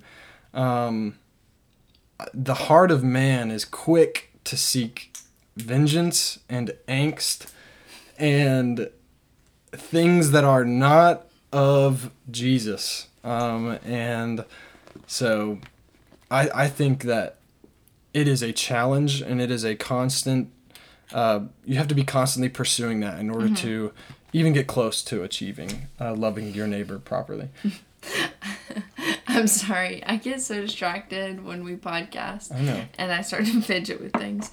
Um, 0.54 1.18
the 2.34 2.54
heart 2.54 2.92
of 2.92 3.02
man 3.02 3.50
is 3.50 3.64
quick 3.64 4.34
to 4.44 4.58
seek 4.58 5.14
vengeance 5.56 6.40
and 6.50 6.74
angst 6.90 7.50
and 8.18 8.90
things 9.72 10.32
that 10.32 10.44
are 10.44 10.66
not 10.66 11.28
of 11.54 12.12
jesus. 12.30 13.08
Um, 13.24 13.80
and 13.86 14.44
so 15.08 15.60
I, 16.30 16.50
I 16.54 16.68
think 16.68 17.04
that 17.04 17.38
it 18.14 18.28
is 18.28 18.42
a 18.42 18.52
challenge 18.52 19.22
and 19.22 19.42
it 19.42 19.50
is 19.50 19.64
a 19.64 19.76
constant 19.76 20.52
uh, 21.14 21.42
you 21.66 21.76
have 21.76 21.88
to 21.88 21.96
be 21.96 22.04
constantly 22.04 22.50
pursuing 22.50 23.00
that 23.00 23.20
in 23.20 23.30
order 23.30 23.54
to 23.54 23.92
even 24.34 24.54
get 24.54 24.68
close 24.68 25.02
to 25.04 25.24
achieving 25.24 25.88
uh, 26.00 26.14
loving 26.14 26.54
your 26.54 26.68
neighbor 26.68 27.00
properly 27.00 27.50
I'm 29.28 29.48
sorry. 29.48 30.04
I 30.06 30.16
get 30.18 30.42
so 30.42 30.62
distracted 30.62 31.44
when 31.44 31.64
we 31.64 31.76
podcast. 31.76 32.54
I 32.54 32.62
know. 32.62 32.86
And 32.98 33.12
I 33.12 33.22
start 33.22 33.46
to 33.48 33.62
fidget 33.62 34.00
with 34.02 34.14
things. 34.14 34.52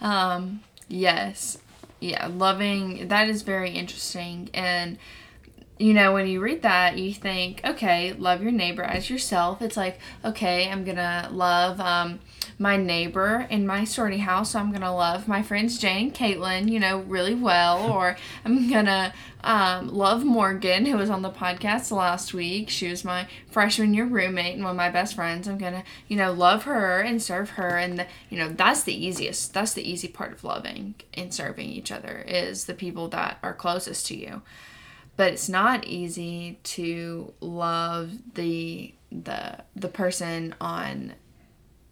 Um, 0.00 0.60
yes. 0.88 1.58
Yeah, 2.00 2.28
loving 2.28 3.08
that 3.08 3.28
is 3.28 3.42
very 3.42 3.70
interesting 3.70 4.50
and 4.54 4.98
you 5.82 5.94
know, 5.94 6.12
when 6.12 6.28
you 6.28 6.40
read 6.40 6.62
that, 6.62 6.96
you 6.96 7.12
think, 7.12 7.60
okay, 7.64 8.12
love 8.12 8.40
your 8.40 8.52
neighbor 8.52 8.84
as 8.84 9.10
yourself. 9.10 9.60
It's 9.60 9.76
like, 9.76 9.98
okay, 10.24 10.70
I'm 10.70 10.84
gonna 10.84 11.28
love 11.32 11.80
um, 11.80 12.20
my 12.56 12.76
neighbor 12.76 13.48
in 13.50 13.66
my 13.66 13.82
sorority 13.82 14.18
house. 14.18 14.52
So 14.52 14.60
I'm 14.60 14.70
gonna 14.70 14.94
love 14.94 15.26
my 15.26 15.42
friends 15.42 15.78
Jane 15.78 16.06
and 16.06 16.14
Caitlin, 16.14 16.70
you 16.70 16.78
know, 16.78 17.00
really 17.00 17.34
well. 17.34 17.92
Or 17.92 18.16
I'm 18.44 18.70
gonna 18.70 19.12
um, 19.42 19.88
love 19.88 20.24
Morgan, 20.24 20.86
who 20.86 20.96
was 20.96 21.10
on 21.10 21.22
the 21.22 21.30
podcast 21.30 21.90
last 21.90 22.32
week. 22.32 22.70
She 22.70 22.88
was 22.88 23.04
my 23.04 23.26
freshman 23.50 23.92
year 23.92 24.06
roommate 24.06 24.54
and 24.54 24.62
one 24.62 24.70
of 24.70 24.76
my 24.76 24.88
best 24.88 25.16
friends. 25.16 25.48
I'm 25.48 25.58
gonna, 25.58 25.82
you 26.06 26.16
know, 26.16 26.32
love 26.32 26.62
her 26.62 27.00
and 27.00 27.20
serve 27.20 27.50
her. 27.50 27.76
And, 27.76 27.98
the, 27.98 28.06
you 28.30 28.38
know, 28.38 28.48
that's 28.48 28.84
the 28.84 28.94
easiest. 28.94 29.52
That's 29.52 29.72
the 29.74 29.88
easy 29.88 30.06
part 30.06 30.32
of 30.32 30.44
loving 30.44 30.94
and 31.12 31.34
serving 31.34 31.68
each 31.68 31.90
other 31.90 32.24
is 32.28 32.66
the 32.66 32.74
people 32.74 33.08
that 33.08 33.38
are 33.42 33.52
closest 33.52 34.06
to 34.06 34.16
you 34.16 34.42
but 35.16 35.32
it's 35.32 35.48
not 35.48 35.86
easy 35.86 36.58
to 36.62 37.32
love 37.40 38.12
the 38.34 38.94
the 39.10 39.58
the 39.76 39.88
person 39.88 40.54
on 40.60 41.14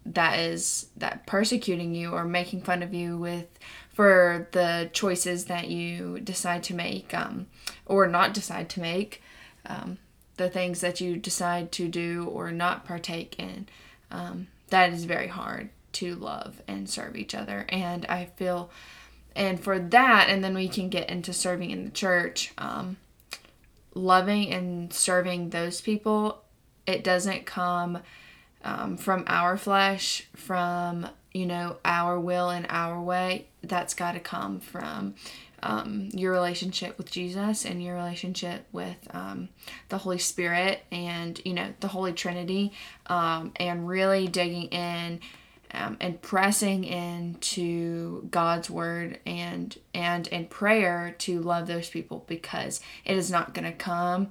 that 0.06 0.38
is 0.38 0.86
that 0.96 1.26
persecuting 1.26 1.94
you 1.94 2.10
or 2.10 2.24
making 2.24 2.62
fun 2.62 2.82
of 2.82 2.94
you 2.94 3.16
with 3.16 3.46
for 3.92 4.48
the 4.52 4.88
choices 4.92 5.44
that 5.46 5.68
you 5.68 6.18
decide 6.20 6.62
to 6.62 6.74
make 6.74 7.12
um, 7.12 7.46
or 7.86 8.06
not 8.06 8.32
decide 8.32 8.68
to 8.70 8.80
make 8.80 9.22
um, 9.66 9.98
the 10.36 10.48
things 10.48 10.80
that 10.80 11.00
you 11.00 11.16
decide 11.16 11.70
to 11.70 11.86
do 11.86 12.26
or 12.32 12.50
not 12.50 12.86
partake 12.86 13.38
in 13.38 13.68
um, 14.10 14.46
that 14.68 14.92
is 14.92 15.04
very 15.04 15.28
hard 15.28 15.68
to 15.92 16.14
love 16.14 16.62
and 16.66 16.88
serve 16.88 17.16
each 17.16 17.34
other. 17.34 17.66
And 17.68 18.06
i 18.06 18.24
feel 18.36 18.70
and 19.36 19.60
for 19.60 19.78
that 19.78 20.28
and 20.28 20.42
then 20.42 20.54
we 20.54 20.68
can 20.68 20.88
get 20.88 21.10
into 21.10 21.32
serving 21.32 21.70
in 21.70 21.84
the 21.84 21.90
church 21.90 22.52
um, 22.58 22.96
loving 23.94 24.52
and 24.52 24.92
serving 24.92 25.50
those 25.50 25.80
people 25.80 26.42
it 26.86 27.04
doesn't 27.04 27.46
come 27.46 27.98
um, 28.64 28.96
from 28.96 29.24
our 29.26 29.56
flesh 29.56 30.26
from 30.34 31.08
you 31.32 31.46
know 31.46 31.76
our 31.84 32.18
will 32.18 32.50
and 32.50 32.66
our 32.68 33.00
way. 33.00 33.46
That's 33.62 33.94
got 33.94 34.12
to 34.12 34.20
come 34.20 34.60
from 34.60 35.14
um, 35.62 36.08
your 36.14 36.32
relationship 36.32 36.96
with 36.96 37.10
jesus 37.10 37.66
and 37.66 37.82
your 37.82 37.94
relationship 37.94 38.64
with 38.72 38.96
um, 39.10 39.50
the 39.90 39.98
holy 39.98 40.16
spirit 40.18 40.82
and 40.90 41.38
you 41.44 41.52
know 41.52 41.74
the 41.80 41.88
holy 41.88 42.14
trinity 42.14 42.72
um, 43.06 43.52
and 43.56 43.86
really 43.86 44.26
digging 44.26 44.68
in 44.68 45.20
um, 45.72 45.96
and 46.00 46.20
pressing 46.20 46.84
into 46.84 48.28
God's 48.30 48.68
word 48.70 49.18
and 49.24 49.76
and 49.94 50.26
in 50.28 50.46
prayer 50.46 51.14
to 51.18 51.40
love 51.40 51.66
those 51.66 51.88
people 51.88 52.24
because 52.26 52.80
it 53.04 53.16
is 53.16 53.30
not 53.30 53.54
going 53.54 53.64
to 53.64 53.76
come 53.76 54.28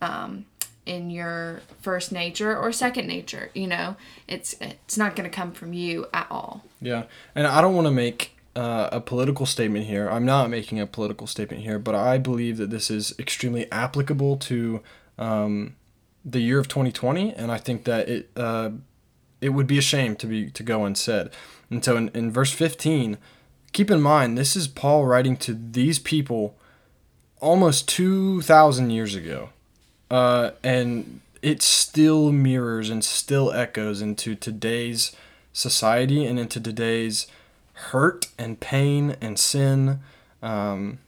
um, 0.00 0.46
in 0.84 1.10
your 1.10 1.60
first 1.80 2.12
nature 2.12 2.56
or 2.56 2.72
second 2.72 3.06
nature. 3.06 3.50
You 3.54 3.68
know, 3.68 3.96
it's 4.28 4.54
it's 4.60 4.96
not 4.96 5.16
going 5.16 5.28
to 5.28 5.34
come 5.34 5.52
from 5.52 5.72
you 5.72 6.06
at 6.12 6.26
all. 6.30 6.64
Yeah, 6.80 7.04
and 7.34 7.46
I 7.46 7.60
don't 7.60 7.74
want 7.74 7.86
to 7.86 7.92
make 7.92 8.36
uh, 8.54 8.88
a 8.92 9.00
political 9.00 9.46
statement 9.46 9.86
here. 9.86 10.08
I'm 10.08 10.24
not 10.24 10.50
making 10.50 10.80
a 10.80 10.86
political 10.86 11.26
statement 11.26 11.62
here, 11.62 11.78
but 11.78 11.94
I 11.94 12.18
believe 12.18 12.58
that 12.58 12.70
this 12.70 12.90
is 12.90 13.14
extremely 13.18 13.70
applicable 13.72 14.36
to 14.38 14.82
um, 15.18 15.76
the 16.24 16.40
year 16.40 16.58
of 16.58 16.68
2020, 16.68 17.34
and 17.34 17.50
I 17.50 17.58
think 17.58 17.84
that 17.84 18.08
it 18.08 18.30
uh, 18.36 18.70
it 19.42 19.50
would 19.50 19.66
be 19.66 19.76
a 19.76 19.82
shame 19.82 20.16
to 20.16 20.26
be 20.26 20.50
to 20.50 20.62
go 20.62 20.84
unsaid. 20.86 21.30
And 21.68 21.84
so 21.84 21.96
in, 21.96 22.08
in 22.14 22.30
verse 22.30 22.52
15, 22.52 23.18
keep 23.72 23.90
in 23.90 24.00
mind 24.00 24.38
this 24.38 24.56
is 24.56 24.68
Paul 24.68 25.04
writing 25.04 25.36
to 25.38 25.52
these 25.52 25.98
people 25.98 26.56
almost 27.40 27.88
2,000 27.88 28.90
years 28.90 29.14
ago, 29.14 29.50
uh, 30.10 30.52
and 30.62 31.20
it 31.42 31.60
still 31.60 32.30
mirrors 32.30 32.88
and 32.88 33.04
still 33.04 33.52
echoes 33.52 34.00
into 34.00 34.34
today's 34.34 35.14
society 35.52 36.24
and 36.24 36.38
into 36.38 36.60
today's 36.60 37.26
hurt 37.72 38.26
and 38.38 38.60
pain 38.60 39.16
and 39.20 39.38
sin. 39.38 39.98
Um, 40.40 41.00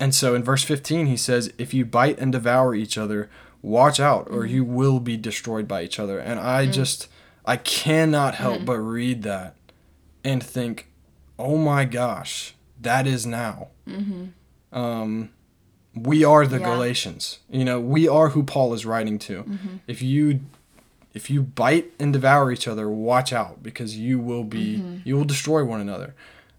and 0.00 0.14
so 0.14 0.34
in 0.34 0.42
verse 0.42 0.64
15, 0.64 1.06
he 1.06 1.16
says, 1.16 1.52
If 1.58 1.72
you 1.72 1.84
bite 1.84 2.18
and 2.18 2.32
devour 2.32 2.74
each 2.74 2.98
other, 2.98 3.30
watch 3.62 4.00
out, 4.00 4.26
or 4.30 4.44
you 4.44 4.64
will 4.64 4.98
be 4.98 5.16
destroyed 5.16 5.68
by 5.68 5.84
each 5.84 6.00
other. 6.00 6.18
And 6.18 6.40
I 6.40 6.66
just, 6.66 7.06
I 7.44 7.56
cannot 7.56 8.36
help 8.36 8.64
but 8.64 8.78
read 8.78 9.22
that 9.24 9.56
and 10.24 10.42
think, 10.42 10.88
oh 11.38 11.56
my 11.56 11.84
gosh, 11.84 12.54
that 12.80 13.06
is 13.06 13.26
now. 13.26 13.68
Um, 14.72 15.30
we 15.94 16.24
are 16.24 16.46
the 16.46 16.58
Yeah. 16.58 16.66
Galatians. 16.66 17.40
You 17.50 17.64
know, 17.64 17.80
we 17.80 18.08
are 18.08 18.30
who 18.30 18.42
Paul 18.42 18.72
is 18.74 18.86
writing 18.86 19.18
to. 19.20 19.44
If 19.86 20.02
you 20.02 20.40
if 21.14 21.28
you 21.28 21.42
bite 21.42 21.92
and 21.98 22.10
devour 22.12 22.50
each 22.50 22.66
other, 22.66 22.88
watch 22.88 23.32
out 23.34 23.62
because 23.62 23.98
you 23.98 24.18
will 24.18 24.44
be 24.44 25.00
you 25.04 25.16
will 25.16 25.24
destroy 25.24 25.64
one 25.64 25.80
another. 25.80 26.14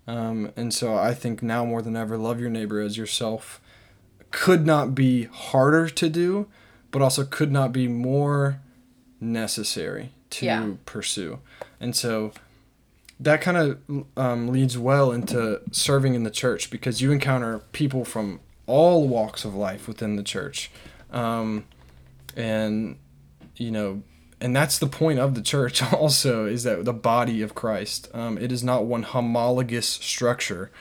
Um, 0.06 0.52
and 0.58 0.74
so 0.74 0.96
I 0.96 1.13
think 1.13 1.42
now 1.42 1.63
more 1.66 1.82
than 1.82 1.96
ever, 1.96 2.18
love 2.18 2.40
your 2.40 2.50
neighbor 2.50 2.82
as 2.82 2.98
yourself 2.98 3.62
could 4.32 4.66
not 4.66 4.94
be 4.94 5.24
harder 5.25 5.88
to 5.88 6.10
do, 6.10 6.48
but 6.92 7.02
also 7.02 7.24
could 7.24 7.52
not 7.52 7.72
be 7.72 7.88
more 7.88 8.60
necessary 9.22 10.12
to 10.34 10.46
Yeah. 10.46 10.70
pursue. 10.86 11.40
And 11.80 11.96
so 11.96 12.32
that 13.20 13.42
kind 13.42 13.58
of 13.58 14.06
um, 14.18 14.48
leads 14.50 14.78
well 14.78 15.12
into 15.12 15.62
serving 15.72 16.13
in 16.16 16.24
the 16.24 16.32
church 16.32 16.70
because 16.70 17.02
you 17.02 17.12
encounter 17.12 17.60
people 17.72 18.04
from 18.06 18.40
all 18.66 19.08
walks 19.08 19.46
of 19.46 19.54
life 19.56 19.88
within 19.88 20.16
the 20.16 20.24
church. 20.24 20.72
Um, 21.12 21.66
and, 22.36 22.98
you 23.56 23.72
know, 23.72 24.02
and 24.42 24.56
that's 24.56 24.78
the 24.80 24.88
point 24.88 25.20
of 25.20 25.36
the 25.36 25.42
church 25.42 25.82
also 25.94 26.46
is 26.46 26.63
that 26.63 26.84
the 26.86 26.94
body 26.94 27.42
of 27.42 27.56
Christ. 27.56 28.10
Um, 28.13 28.38
it 28.38 28.52
is 28.52 28.63
not 28.63 28.86
one 28.86 29.04
homologous 29.04 29.88
structure, 29.88 30.72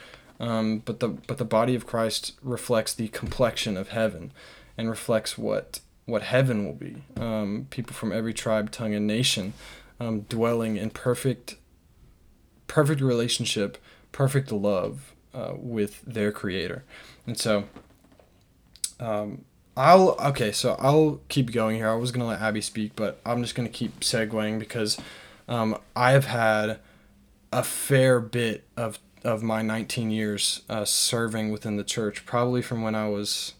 um, 0.41 0.79
but 0.85 0.99
the 1.01 1.09
but 1.09 1.39
the 1.39 1.45
body 1.45 1.75
of 1.77 1.87
Christ 1.87 2.33
reflects 2.43 2.93
the 2.95 3.07
complexion 3.09 3.77
of 3.77 3.91
heaven, 3.91 4.33
and 4.77 4.89
reflects 4.91 5.39
what 5.39 5.79
what 6.07 6.23
heaven 6.23 6.65
will 6.65 6.75
be. 6.75 6.97
Um, 7.17 7.67
people 7.71 7.95
from 7.95 8.13
every 8.13 8.35
tribe, 8.35 8.71
tongue, 8.71 8.95
and 8.95 9.07
nation, 9.07 9.53
um, 10.01 10.23
dwelling 10.23 10.77
in 10.77 10.91
perfect 10.91 11.57
perfect 12.67 13.01
relationship, 13.01 13.77
perfect 14.13 14.51
love 14.51 15.15
uh, 15.35 15.53
with 15.57 16.03
their 16.03 16.33
Creator, 16.33 16.85
and 17.27 17.39
so. 17.39 17.65
Um, 19.01 19.45
I'll 19.75 20.11
okay, 20.21 20.53
so 20.53 20.77
I'll 20.79 21.21
keep 21.29 21.51
going 21.51 21.77
here. 21.77 21.89
I 21.89 21.95
was 21.95 22.13
gonna 22.13 22.27
let 22.27 22.43
Abby 22.43 22.61
speak, 22.61 22.95
but 22.95 23.21
I'm 23.25 23.43
just 23.43 23.55
gonna 23.55 23.71
keep 23.71 24.01
segueing 24.01 24.59
because 24.59 24.99
um, 25.49 25.79
I 25.97 26.13
have 26.13 26.27
had 26.27 26.79
a 27.53 27.63
fair 27.63 28.21
bit 28.21 28.65
of 28.77 28.99
of 29.25 29.43
my 29.43 29.63
19 29.63 30.11
years 30.11 30.63
uh, 30.69 30.85
serving 30.85 31.51
within 31.53 31.77
the 31.77 31.85
church, 31.85 32.27
probably 32.27 32.61
from 32.61 32.83
when 32.83 32.95
I 32.95 33.09
was 33.09 33.55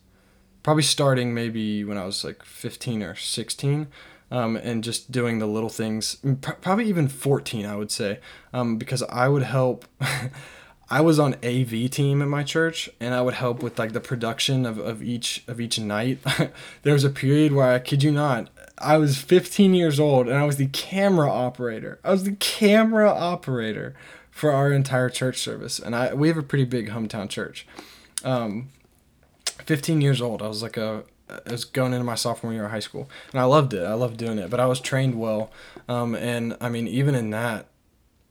probably 0.63 0.83
starting 0.83 1.35
maybe 1.35 1.85
when 1.85 1.99
I 1.99 2.05
was 2.05 2.25
like 2.25 2.45
15 2.45 3.03
or 3.03 3.15
16. 3.15 3.89
um, 4.33 4.57
and 4.57 4.83
just 4.83 5.13
doing 5.13 5.39
the 5.39 5.47
little 5.47 5.69
things. 5.69 6.17
Probably 6.41 6.87
even 6.89 7.07
14, 7.07 7.67
I 7.67 7.77
would 7.77 7.91
say, 7.91 8.19
um, 8.55 8.79
because 8.79 9.03
I 9.05 9.29
would 9.29 9.43
help. 9.43 9.85
I 10.91 11.01
was 11.01 11.19
on 11.19 11.35
AV 11.43 11.91
team 11.91 12.21
at 12.21 12.29
my 12.29 12.43
church, 12.43 12.91
and 12.99 13.15
I 13.15 13.23
would 13.23 13.35
help 13.35 13.63
with 13.63 13.79
like 13.79 13.93
the 13.93 14.01
production 14.01 14.67
of, 14.67 14.79
of 14.79 15.03
each 15.03 15.45
of 15.47 15.61
each 15.61 15.79
night. 15.79 16.19
there 16.83 16.95
was 16.95 17.05
a 17.05 17.11
period 17.11 17.53
where 17.53 17.73
I 17.73 17.79
kid 17.79 18.03
you 18.03 18.11
not, 18.11 18.49
I 18.79 18.97
was 18.97 19.17
15 19.19 19.75
years 19.75 20.01
old, 20.01 20.29
and 20.29 20.37
I 20.37 20.45
was 20.45 20.57
the 20.57 20.67
camera 20.67 21.31
operator. 21.31 21.99
I 22.03 22.11
was 22.11 22.25
the 22.25 22.33
camera 22.33 23.11
operator 23.11 23.95
for 24.31 24.51
our 24.51 24.73
entire 24.73 25.11
church 25.11 25.39
service, 25.39 25.79
and 25.79 25.95
I 25.95 26.15
we 26.15 26.29
have 26.29 26.39
a 26.39 26.43
pretty 26.43 26.65
big 26.65 26.89
hometown 26.89 27.29
church. 27.29 27.67
Um, 28.25 28.69
15 29.67 30.01
years 30.01 30.21
old, 30.21 30.43
I 30.43 30.49
was 30.49 30.63
like 30.63 30.77
a 30.77 31.05
I 31.47 31.51
was 31.51 31.65
going 31.65 31.93
into 31.93 32.05
my 32.05 32.15
sophomore 32.15 32.53
year 32.53 32.67
of 32.67 32.71
high 32.71 32.81
school, 32.81 33.09
and 33.33 33.41
I 33.41 33.45
loved 33.45 33.73
it. 33.73 33.83
I 33.83 33.95
loved 33.95 34.17
doing 34.17 34.39
it, 34.39 34.51
but 34.51 34.61
I 34.61 34.67
was 34.67 34.81
trained 34.81 35.19
well, 35.19 35.51
um, 35.89 36.15
and 36.15 36.57
I 36.61 36.69
mean, 36.69 36.87
even 36.87 37.15
in 37.15 37.31
that, 37.31 37.69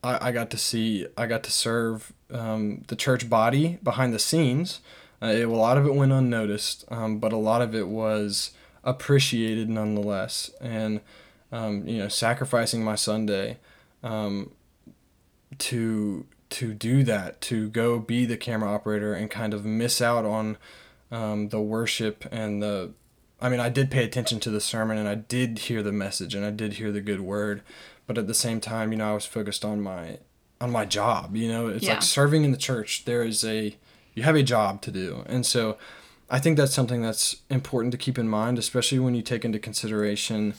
I, 0.04 0.30
I 0.30 0.32
got 0.32 0.50
to 0.52 0.58
see, 0.58 1.08
I 1.18 1.26
got 1.26 1.44
to 1.44 1.52
serve 1.52 2.14
um, 2.32 2.84
the 2.88 2.96
church 2.96 3.30
body 3.30 3.80
behind 3.84 4.14
the 4.14 4.20
scenes. 4.20 4.82
Uh, 5.22 5.28
it, 5.28 5.48
a 5.48 5.52
lot 5.52 5.78
of 5.78 5.86
it 5.86 5.96
went 5.96 6.12
unnoticed, 6.12 6.86
um, 6.90 7.20
but 7.20 7.34
a 7.34 7.38
lot 7.38 7.62
of 7.62 7.76
it 7.76 7.88
was 7.88 8.52
appreciated 8.84 9.70
nonetheless. 9.70 10.52
And 10.60 11.02
um, 11.52 11.88
you 11.88 11.98
know, 11.98 12.08
sacrificing 12.08 12.84
my 12.84 12.96
Sunday 12.96 13.58
um, 14.04 14.52
to 15.60 16.26
to 16.50 16.74
do 16.74 17.04
that, 17.04 17.40
to 17.42 17.70
go 17.70 18.00
be 18.00 18.26
the 18.26 18.38
camera 18.38 18.70
operator 18.74 19.14
and 19.14 19.32
kind 19.32 19.54
of 19.54 19.64
miss 19.64 20.02
out 20.02 20.26
on 20.26 20.58
um, 21.12 21.50
the 21.50 21.62
worship 21.62 22.26
and 22.32 22.62
the 22.62 22.94
I 23.42 23.50
mean, 23.50 23.60
I 23.60 23.70
did 23.70 23.90
pay 23.90 24.04
attention 24.04 24.40
to 24.42 24.52
the 24.52 24.62
sermon 24.62 25.00
and 25.00 25.08
I 25.08 25.16
did 25.16 25.60
hear 25.60 25.82
the 25.82 25.92
message 25.92 26.36
and 26.36 26.46
I 26.46 26.52
did 26.52 26.74
hear 26.74 26.92
the 26.92 27.02
good 27.02 27.22
word, 27.22 27.64
but 28.06 28.20
at 28.20 28.28
the 28.28 28.36
same 28.36 28.62
time, 28.62 28.92
you 28.92 29.00
know, 29.00 29.12
I 29.12 29.14
was 29.16 29.26
focused 29.26 29.66
on 29.66 29.82
my 29.82 30.20
on 30.60 30.72
my 30.72 30.86
job. 30.86 31.36
You 31.36 31.48
know, 31.48 31.68
it's 31.68 31.84
yeah. 31.84 31.94
like 31.94 32.04
serving 32.04 32.44
in 32.44 32.52
the 32.52 32.58
church. 32.58 33.06
There 33.06 33.24
is 33.24 33.44
a 33.44 33.76
you 34.14 34.24
have 34.24 34.36
a 34.36 34.44
job 34.44 34.82
to 34.84 34.92
do, 34.92 35.24
and 35.26 35.46
so 35.46 35.78
I 36.30 36.40
think 36.40 36.56
that's 36.56 36.74
something 36.74 37.02
that's 37.02 37.38
important 37.50 37.92
to 37.94 37.98
keep 37.98 38.20
in 38.20 38.28
mind, 38.28 38.60
especially 38.60 39.00
when 39.00 39.16
you 39.16 39.24
take 39.24 39.44
into 39.44 39.60
consideration 39.60 40.54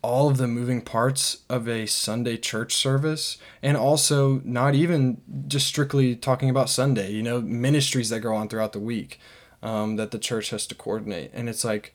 all 0.00 0.28
of 0.28 0.36
the 0.36 0.46
moving 0.46 0.80
parts 0.80 1.38
of 1.48 1.68
a 1.68 1.84
Sunday 1.86 2.36
church 2.36 2.74
service 2.74 3.36
and 3.62 3.76
also 3.76 4.40
not 4.44 4.74
even 4.76 5.20
just 5.48 5.66
strictly 5.66 6.14
talking 6.14 6.48
about 6.48 6.70
Sunday, 6.70 7.10
you 7.10 7.22
know, 7.22 7.40
ministries 7.40 8.08
that 8.08 8.20
go 8.20 8.32
on 8.32 8.48
throughout 8.48 8.72
the 8.72 8.78
week 8.78 9.18
um, 9.62 9.96
that 9.96 10.10
the 10.10 10.18
church 10.18 10.50
has 10.50 10.66
to 10.68 10.74
coordinate. 10.74 11.30
And 11.34 11.48
it's 11.48 11.64
like, 11.64 11.94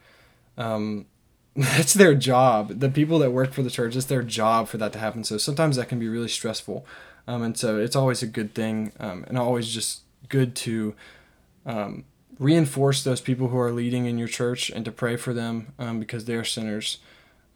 um, 0.58 1.06
that's 1.56 1.94
their 1.94 2.16
job. 2.16 2.80
The 2.80 2.90
people 2.90 3.20
that 3.20 3.32
work 3.32 3.54
for 3.54 3.64
the 3.64 3.70
church, 3.70 3.96
it's 3.96 4.06
their 4.06 4.24
job 4.24 4.68
for 4.68 4.78
that 4.78 4.94
to 4.94 5.00
happen. 5.00 5.24
So 5.24 5.38
sometimes 5.38 5.76
that 5.76 5.90
can 5.90 6.00
be 6.00 6.08
really 6.08 6.28
stressful. 6.28 6.86
Um, 7.28 7.42
and 7.42 7.58
so 7.58 7.80
it's 7.80 7.96
always 7.96 8.22
a 8.22 8.28
good 8.28 8.54
thing 8.54 8.92
um, 9.00 9.24
and 9.28 9.38
always 9.38 9.70
just 9.70 10.02
good 10.30 10.56
to 10.58 10.94
um, 11.66 12.04
reinforce 12.38 13.04
those 13.04 13.22
people 13.22 13.48
who 13.48 13.60
are 13.60 13.72
leading 13.72 14.06
in 14.06 14.18
your 14.18 14.28
church 14.28 14.70
and 14.70 14.84
to 14.84 14.92
pray 14.92 15.16
for 15.16 15.34
them 15.34 15.74
um, 15.80 16.00
because 16.00 16.26
they're 16.26 16.44
sinners 16.44 17.00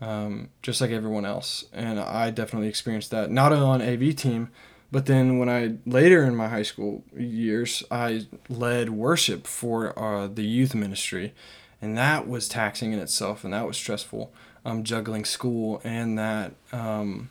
um, 0.01 0.49
just 0.61 0.81
like 0.81 0.91
everyone 0.91 1.25
else. 1.25 1.65
And 1.73 1.99
I 1.99 2.29
definitely 2.31 2.67
experienced 2.67 3.11
that, 3.11 3.31
not 3.31 3.51
on 3.51 3.81
AV 3.81 4.15
team, 4.15 4.49
but 4.91 5.05
then 5.05 5.37
when 5.37 5.49
I 5.49 5.75
later 5.85 6.23
in 6.23 6.35
my 6.35 6.47
high 6.47 6.63
school 6.63 7.03
years, 7.15 7.83
I 7.91 8.27
led 8.49 8.89
worship 8.89 9.47
for 9.47 9.97
uh, 9.97 10.27
the 10.27 10.43
youth 10.43 10.73
ministry, 10.75 11.33
and 11.81 11.97
that 11.97 12.27
was 12.27 12.47
taxing 12.47 12.93
in 12.93 12.99
itself, 12.99 13.43
and 13.43 13.53
that 13.53 13.67
was 13.67 13.77
stressful. 13.77 14.31
Um, 14.65 14.83
juggling 14.83 15.23
school 15.23 15.79
and 15.85 16.19
that, 16.19 16.51
um, 16.73 17.29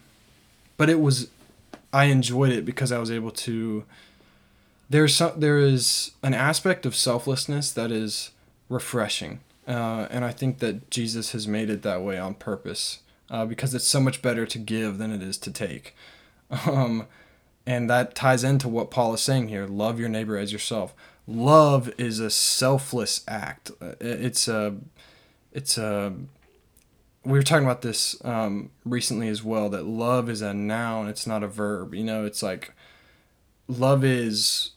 but 0.78 0.88
it 0.88 1.00
was, 1.00 1.28
I 1.92 2.04
enjoyed 2.04 2.50
it 2.50 2.64
because 2.64 2.90
I 2.90 2.98
was 2.98 3.10
able 3.10 3.30
to. 3.32 3.84
There's 4.88 5.14
some, 5.14 5.38
there 5.38 5.58
is 5.58 6.12
an 6.22 6.32
aspect 6.32 6.86
of 6.86 6.96
selflessness 6.96 7.72
that 7.72 7.90
is 7.90 8.30
refreshing 8.70 9.40
uh, 9.66 10.06
and 10.10 10.24
I 10.24 10.30
think 10.30 10.58
that 10.60 10.90
Jesus 10.90 11.32
has 11.32 11.48
made 11.48 11.70
it 11.70 11.82
that 11.82 12.02
way 12.02 12.18
on 12.18 12.34
purpose 12.34 13.00
uh, 13.28 13.44
because 13.44 13.74
it's 13.74 13.86
so 13.86 14.00
much 14.00 14.22
better 14.22 14.46
to 14.46 14.58
give 14.58 14.98
than 14.98 15.12
it 15.12 15.22
is 15.22 15.38
to 15.38 15.50
take. 15.50 15.94
Um, 16.68 17.08
and 17.66 17.90
that 17.90 18.14
ties 18.14 18.44
into 18.44 18.68
what 18.68 18.90
Paul 18.90 19.14
is 19.14 19.20
saying 19.20 19.48
here 19.48 19.66
love 19.66 19.98
your 19.98 20.08
neighbor 20.08 20.38
as 20.38 20.52
yourself. 20.52 20.94
Love 21.26 21.92
is 21.98 22.20
a 22.20 22.30
selfless 22.30 23.22
act. 23.26 23.72
Uh, 23.80 23.94
it's 24.00 24.46
a, 24.46 24.76
it's 25.52 25.76
a, 25.76 26.12
we 27.24 27.32
were 27.32 27.42
talking 27.42 27.64
about 27.64 27.82
this 27.82 28.24
um, 28.24 28.70
recently 28.84 29.28
as 29.28 29.42
well 29.42 29.68
that 29.70 29.84
love 29.84 30.30
is 30.30 30.40
a 30.40 30.54
noun, 30.54 31.08
it's 31.08 31.26
not 31.26 31.42
a 31.42 31.48
verb. 31.48 31.94
You 31.94 32.04
know, 32.04 32.24
it's 32.24 32.44
like 32.44 32.72
love 33.66 34.04
is, 34.04 34.70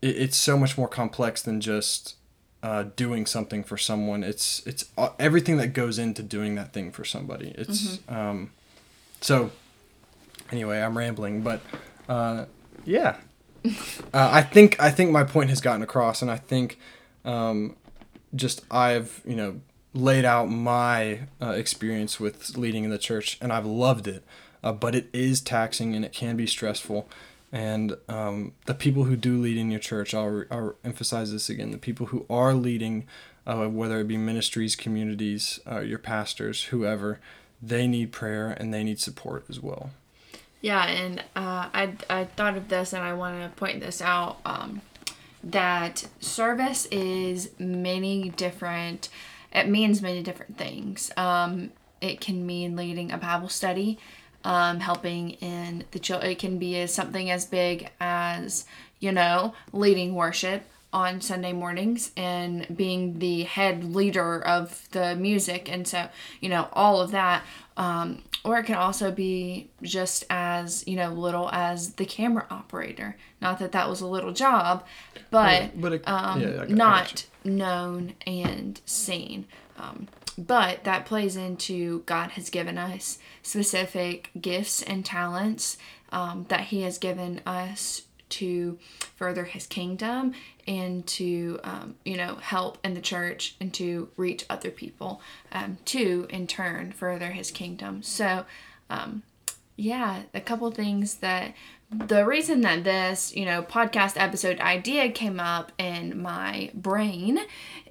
it, 0.00 0.16
it's 0.16 0.36
so 0.36 0.56
much 0.56 0.78
more 0.78 0.86
complex 0.86 1.42
than 1.42 1.60
just 1.60 2.14
uh, 2.62 2.84
doing 2.94 3.26
something 3.26 3.62
for 3.64 3.76
someone. 3.76 4.24
It's 4.24 4.66
it's 4.66 4.86
uh, 4.96 5.10
everything 5.18 5.58
that 5.58 5.74
goes 5.74 5.98
into 5.98 6.22
doing 6.22 6.54
that 6.54 6.72
thing 6.72 6.92
for 6.92 7.04
somebody. 7.04 7.52
It's 7.58 7.98
mm-hmm. 7.98 8.14
um, 8.14 8.52
so. 9.20 9.50
Anyway, 10.50 10.80
I'm 10.80 10.96
rambling, 10.96 11.42
but 11.42 11.60
uh, 12.08 12.46
yeah, 12.84 13.16
uh, 13.64 13.70
I 14.12 14.42
think 14.42 14.80
I 14.80 14.90
think 14.90 15.10
my 15.10 15.24
point 15.24 15.50
has 15.50 15.60
gotten 15.60 15.82
across, 15.82 16.22
and 16.22 16.30
I 16.30 16.36
think 16.36 16.78
um, 17.24 17.76
just 18.34 18.64
I've 18.70 19.22
you 19.24 19.36
know 19.36 19.60
laid 19.92 20.24
out 20.24 20.46
my 20.50 21.20
uh, 21.40 21.50
experience 21.50 22.18
with 22.18 22.56
leading 22.56 22.84
in 22.84 22.90
the 22.90 22.98
church, 22.98 23.38
and 23.40 23.52
I've 23.52 23.66
loved 23.66 24.08
it. 24.08 24.24
Uh, 24.62 24.72
but 24.72 24.94
it 24.94 25.10
is 25.12 25.42
taxing 25.42 25.94
and 25.94 26.06
it 26.06 26.12
can 26.14 26.38
be 26.38 26.46
stressful 26.46 27.06
and 27.54 27.96
um, 28.08 28.52
the 28.66 28.74
people 28.74 29.04
who 29.04 29.14
do 29.14 29.40
lead 29.40 29.56
in 29.56 29.70
your 29.70 29.78
church, 29.78 30.12
I'll, 30.12 30.42
I'll 30.50 30.74
emphasize 30.84 31.30
this 31.30 31.48
again 31.48 31.70
the 31.70 31.78
people 31.78 32.06
who 32.06 32.26
are 32.28 32.52
leading, 32.52 33.06
uh, 33.46 33.66
whether 33.66 34.00
it 34.00 34.08
be 34.08 34.16
ministries, 34.16 34.74
communities, 34.74 35.60
uh, 35.70 35.78
your 35.78 36.00
pastors, 36.00 36.64
whoever, 36.64 37.20
they 37.62 37.86
need 37.86 38.10
prayer 38.10 38.50
and 38.50 38.74
they 38.74 38.82
need 38.82 38.98
support 38.98 39.44
as 39.48 39.60
well. 39.60 39.90
Yeah, 40.64 40.86
and 40.86 41.18
uh, 41.36 41.68
I, 41.74 41.92
I 42.08 42.24
thought 42.24 42.56
of 42.56 42.70
this 42.70 42.94
and 42.94 43.02
I 43.02 43.12
want 43.12 43.38
to 43.42 43.54
point 43.54 43.80
this 43.80 44.00
out 44.00 44.38
um, 44.46 44.80
that 45.42 46.06
service 46.20 46.86
is 46.86 47.50
many 47.58 48.30
different, 48.30 49.10
it 49.52 49.68
means 49.68 50.00
many 50.00 50.22
different 50.22 50.56
things. 50.56 51.10
Um, 51.18 51.72
it 52.00 52.18
can 52.22 52.46
mean 52.46 52.76
leading 52.76 53.12
a 53.12 53.18
Bible 53.18 53.50
study 53.50 53.98
um, 54.42 54.80
helping 54.80 55.32
in 55.32 55.84
the 55.90 55.98
children. 55.98 56.32
It 56.32 56.38
can 56.38 56.58
be 56.58 56.80
as 56.80 56.94
something 56.94 57.30
as 57.30 57.44
big 57.44 57.90
as 58.00 58.64
you 59.00 59.12
know 59.12 59.52
leading 59.70 60.14
worship 60.14 60.62
on 60.94 61.20
Sunday 61.20 61.52
mornings 61.52 62.12
and 62.16 62.66
being 62.74 63.18
the 63.18 63.42
head 63.42 63.84
leader 63.84 64.40
of 64.40 64.88
the 64.92 65.14
music, 65.14 65.70
and 65.70 65.86
so 65.86 66.08
you 66.40 66.48
know 66.48 66.68
all 66.72 67.02
of 67.02 67.10
that. 67.10 67.42
Um, 67.76 68.22
or 68.44 68.58
it 68.58 68.64
can 68.64 68.76
also 68.76 69.10
be 69.10 69.70
just 69.82 70.24
as 70.30 70.86
you 70.86 70.96
know 70.96 71.10
little 71.12 71.50
as 71.52 71.94
the 71.94 72.04
camera 72.04 72.46
operator. 72.50 73.16
Not 73.40 73.58
that 73.58 73.72
that 73.72 73.88
was 73.88 74.00
a 74.00 74.06
little 74.06 74.32
job, 74.32 74.86
but, 75.30 75.80
but 75.80 75.92
it, 75.94 76.08
um, 76.08 76.40
yeah, 76.40 76.64
not 76.68 77.26
known 77.42 78.14
and 78.26 78.80
seen. 78.86 79.46
Um, 79.76 80.08
but 80.36 80.84
that 80.84 81.06
plays 81.06 81.36
into 81.36 82.00
God 82.00 82.32
has 82.32 82.50
given 82.50 82.78
us 82.78 83.18
specific 83.42 84.30
gifts 84.40 84.82
and 84.82 85.04
talents 85.04 85.78
um, 86.12 86.46
that 86.48 86.62
He 86.62 86.82
has 86.82 86.98
given 86.98 87.40
us 87.46 88.02
to 88.40 88.78
further 89.16 89.44
His 89.44 89.66
kingdom 89.66 90.32
and 90.66 91.06
to, 91.06 91.60
um, 91.64 91.94
you 92.04 92.16
know, 92.16 92.36
help 92.36 92.78
in 92.84 92.94
the 92.94 93.00
church 93.00 93.54
and 93.60 93.72
to 93.74 94.08
reach 94.16 94.44
other 94.48 94.70
people 94.70 95.20
um, 95.52 95.78
to, 95.86 96.26
in 96.30 96.46
turn, 96.46 96.92
further 96.92 97.30
His 97.32 97.50
kingdom. 97.50 98.02
So, 98.02 98.44
um, 98.90 99.22
yeah, 99.76 100.22
a 100.32 100.40
couple 100.40 100.70
things 100.70 101.16
that 101.16 101.54
the 101.90 102.24
reason 102.24 102.62
that 102.62 102.84
this, 102.84 103.34
you 103.36 103.44
know, 103.44 103.62
podcast 103.62 104.14
episode 104.16 104.58
idea 104.60 105.10
came 105.10 105.38
up 105.38 105.70
in 105.78 106.20
my 106.20 106.70
brain 106.74 107.38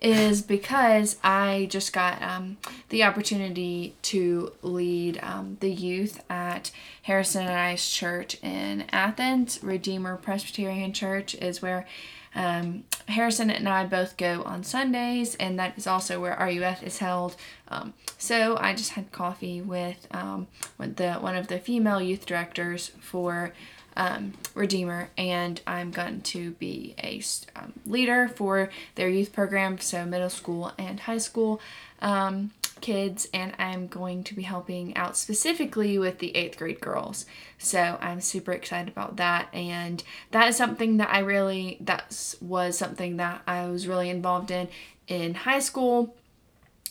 is 0.01 0.41
because 0.41 1.17
I 1.23 1.67
just 1.69 1.93
got 1.93 2.21
um, 2.21 2.57
the 2.89 3.03
opportunity 3.03 3.95
to 4.03 4.53
lead 4.61 5.19
um, 5.23 5.57
the 5.61 5.71
youth 5.71 6.23
at 6.29 6.71
Harrison 7.03 7.43
and 7.43 7.51
I's 7.57 7.89
church 7.89 8.37
in 8.43 8.85
Athens. 8.91 9.63
Redeemer 9.63 10.17
Presbyterian 10.17 10.91
Church 10.91 11.35
is 11.35 11.61
where 11.61 11.87
um, 12.35 12.83
Harrison 13.07 13.49
and 13.49 13.67
I 13.67 13.85
both 13.85 14.17
go 14.17 14.43
on 14.43 14.63
Sundays, 14.63 15.35
and 15.35 15.59
that 15.59 15.77
is 15.77 15.87
also 15.87 16.19
where 16.19 16.37
RUF 16.39 16.83
is 16.83 16.99
held. 16.99 17.35
Um, 17.67 17.93
so 18.17 18.57
I 18.59 18.73
just 18.73 18.91
had 18.91 19.11
coffee 19.11 19.61
with, 19.61 20.07
um, 20.11 20.47
with 20.77 20.95
the 20.95 21.13
one 21.15 21.35
of 21.35 21.47
the 21.47 21.59
female 21.59 22.01
youth 22.01 22.25
directors 22.25 22.91
for 22.99 23.53
um, 23.95 24.33
Redeemer, 24.55 25.09
and 25.17 25.61
I'm 25.67 25.91
going 25.91 26.21
to 26.21 26.51
be 26.51 26.95
a 27.03 27.21
um, 27.55 27.73
leader 27.85 28.27
for 28.27 28.69
their 28.95 29.09
youth 29.09 29.33
program, 29.33 29.79
so 29.79 30.05
middle 30.05 30.29
school 30.29 30.71
and 30.77 31.01
high 31.01 31.19
school. 31.19 31.61
Um, 32.01 32.51
kids, 32.83 33.27
and 33.33 33.53
I'm 33.57 33.87
going 33.87 34.23
to 34.25 34.35
be 34.35 34.43
helping 34.43 34.95
out 34.97 35.15
specifically 35.15 35.97
with 35.97 36.19
the 36.19 36.35
eighth 36.35 36.57
grade 36.57 36.81
girls. 36.81 37.25
So 37.57 37.97
I'm 38.01 38.19
super 38.19 38.51
excited 38.51 38.89
about 38.89 39.15
that, 39.15 39.47
and 39.53 40.03
that 40.31 40.49
is 40.49 40.57
something 40.57 40.97
that 40.97 41.09
I 41.09 41.19
really 41.19 41.77
that 41.79 42.35
was 42.41 42.77
something 42.77 43.17
that 43.17 43.41
I 43.47 43.67
was 43.67 43.87
really 43.87 44.09
involved 44.09 44.51
in 44.51 44.67
in 45.07 45.33
high 45.33 45.59
school. 45.59 46.15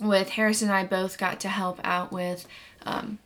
With 0.01 0.31
Harrison 0.31 0.69
and 0.69 0.77
I 0.77 0.85
both 0.85 1.19
got 1.19 1.39
to 1.41 1.49
help 1.49 1.79
out 1.85 2.11
with 2.11 2.49
um, 2.85 3.19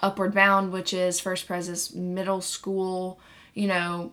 Upward 0.00 0.34
Bound, 0.34 0.72
which 0.72 0.92
is 0.92 1.20
First 1.20 1.46
Pres's 1.46 1.94
middle 1.94 2.40
school, 2.40 3.20
you 3.54 3.68
know, 3.68 4.12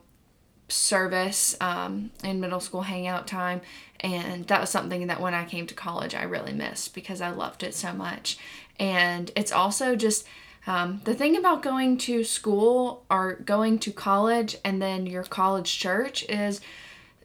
service 0.68 1.56
um, 1.62 2.12
in 2.24 2.40
middle 2.40 2.60
school 2.60 2.82
hangout 2.82 3.28
time. 3.28 3.62
And 4.00 4.46
that 4.48 4.62
was 4.62 4.70
something 4.70 5.08
that 5.08 5.20
when 5.20 5.34
i 5.34 5.44
came 5.44 5.66
to 5.66 5.74
college 5.74 6.14
i 6.14 6.22
really 6.22 6.54
missed 6.54 6.94
because 6.94 7.20
i 7.20 7.30
loved 7.30 7.64
it 7.64 7.74
so 7.74 7.94
much. 7.94 8.38
And 8.80 9.32
it's 9.36 9.52
also 9.52 9.96
just 9.96 10.26
um, 10.68 11.02
the 11.06 11.16
thing 11.16 11.38
about 11.38 11.64
going 11.64 11.98
to 12.00 12.24
school 12.24 13.06
or 13.10 13.36
going 13.36 13.80
to 13.80 13.92
college 13.92 14.58
and 14.66 14.82
then 14.82 15.06
your 15.06 15.24
college 15.24 15.80
church 15.80 16.24
is 16.30 16.62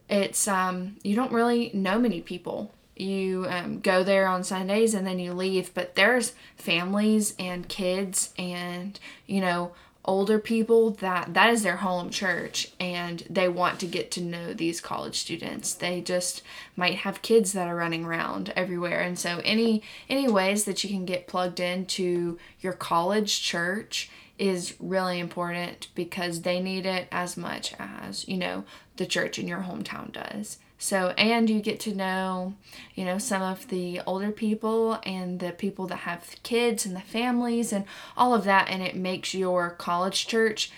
it's 0.08 0.46
um, 0.46 0.96
you 1.02 1.16
don't 1.16 1.32
really 1.32 1.70
know 1.74 1.98
many 1.98 2.20
people. 2.20 2.72
You 2.96 3.46
um, 3.48 3.80
go 3.80 4.04
there 4.04 4.28
on 4.28 4.44
sundays 4.44 4.94
and 4.94 5.06
then 5.06 5.18
you 5.18 5.32
leave 5.32 5.74
but 5.74 5.94
there's 5.96 6.34
families 6.56 7.34
and 7.38 7.68
kids 7.68 8.32
and 8.38 8.98
you 9.26 9.40
know 9.40 9.72
older 10.04 10.38
people 10.38 10.90
that 10.90 11.32
that 11.34 11.50
is 11.50 11.62
their 11.62 11.76
home 11.76 12.10
church 12.10 12.72
and 12.80 13.22
they 13.30 13.48
want 13.48 13.78
to 13.78 13.86
get 13.86 14.10
to 14.10 14.20
know 14.20 14.52
these 14.52 14.80
college 14.80 15.18
students. 15.18 15.74
They 15.74 16.00
just 16.00 16.42
might 16.74 16.96
have 16.96 17.22
kids 17.22 17.52
that 17.52 17.68
are 17.68 17.76
running 17.76 18.04
around 18.04 18.52
everywhere. 18.56 19.00
And 19.00 19.18
so 19.18 19.40
any 19.44 19.82
any 20.08 20.28
ways 20.28 20.64
that 20.64 20.82
you 20.82 20.90
can 20.90 21.04
get 21.04 21.28
plugged 21.28 21.60
into 21.60 22.38
your 22.60 22.72
college 22.72 23.42
church 23.42 24.10
is 24.38 24.74
really 24.80 25.20
important 25.20 25.88
because 25.94 26.42
they 26.42 26.58
need 26.58 26.84
it 26.84 27.06
as 27.12 27.36
much 27.36 27.74
as 27.78 28.26
you 28.26 28.36
know 28.36 28.64
the 28.96 29.06
church 29.06 29.38
in 29.38 29.46
your 29.46 29.60
hometown 29.60 30.10
does 30.10 30.58
so, 30.82 31.14
and 31.16 31.48
you 31.48 31.60
get 31.60 31.78
to 31.80 31.94
know, 31.94 32.54
you 32.96 33.04
know, 33.04 33.16
some 33.16 33.40
of 33.40 33.68
the 33.68 34.00
older 34.04 34.32
people 34.32 34.98
and 35.04 35.38
the 35.38 35.52
people 35.52 35.86
that 35.86 35.98
have 35.98 36.34
kids 36.42 36.84
and 36.84 36.96
the 36.96 37.00
families 37.00 37.72
and 37.72 37.84
all 38.16 38.34
of 38.34 38.42
that. 38.42 38.68
And 38.68 38.82
it 38.82 38.96
makes 38.96 39.32
your 39.32 39.70
college 39.70 40.26
church 40.26 40.72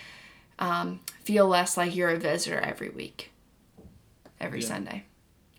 um, 0.59 1.01
feel 1.23 1.49
less 1.49 1.79
like 1.79 1.97
you're 1.97 2.11
a 2.11 2.19
visitor 2.19 2.61
every 2.61 2.91
week, 2.91 3.33
every 4.39 4.61
yeah. 4.61 4.69
Sunday, 4.69 5.05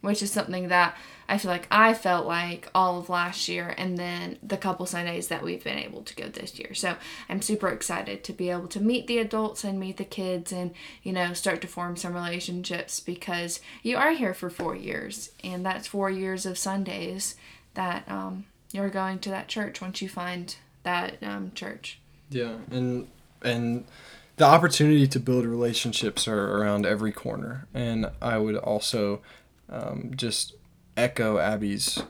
which 0.01 0.21
is 0.21 0.31
something 0.31 0.67
that 0.67 0.95
I 1.27 1.37
feel 1.37 1.51
like 1.51 1.67
I 1.71 1.93
felt 1.93 2.25
like 2.25 2.69
all 2.75 2.99
of 2.99 3.09
last 3.09 3.47
year 3.47 3.73
and 3.77 3.97
then 3.97 4.37
the 4.43 4.57
couple 4.57 4.85
Sundays 4.85 5.27
that 5.27 5.43
we've 5.43 5.63
been 5.63 5.77
able 5.77 6.03
to 6.03 6.15
go 6.15 6.27
this 6.27 6.57
year. 6.59 6.73
So 6.73 6.95
I'm 7.29 7.41
super 7.41 7.69
excited 7.69 8.23
to 8.23 8.33
be 8.33 8.49
able 8.49 8.67
to 8.67 8.79
meet 8.79 9.07
the 9.07 9.17
adults 9.17 9.63
and 9.63 9.79
meet 9.79 9.97
the 9.97 10.05
kids 10.05 10.51
and, 10.51 10.71
you 11.03 11.11
know, 11.11 11.33
start 11.33 11.61
to 11.61 11.67
form 11.67 11.97
some 11.97 12.13
relationships 12.13 12.99
because 12.99 13.59
you 13.83 13.97
are 13.97 14.11
here 14.11 14.33
for 14.33 14.49
four 14.49 14.75
years 14.75 15.31
and 15.43 15.65
that's 15.65 15.87
four 15.87 16.09
years 16.09 16.45
of 16.45 16.57
Sundays 16.57 17.35
that 17.73 18.09
um, 18.09 18.45
you're 18.71 18.89
going 18.89 19.19
to 19.19 19.29
that 19.29 19.47
church 19.47 19.81
once 19.81 20.01
you 20.01 20.09
find 20.09 20.55
that 20.83 21.21
um, 21.23 21.51
church. 21.55 21.99
Yeah. 22.29 22.57
And, 22.71 23.07
and, 23.43 23.85
the 24.37 24.43
opportunity 24.43 25.07
to 25.07 25.19
build 25.19 25.45
relationships 25.45 26.27
are 26.27 26.57
around 26.57 26.85
every 26.85 27.11
corner. 27.11 27.67
And 27.73 28.11
I 28.21 28.37
would 28.37 28.57
also 28.57 29.21
um, 29.69 30.11
just 30.15 30.53
echo 30.97 31.37
Abby's 31.37 32.01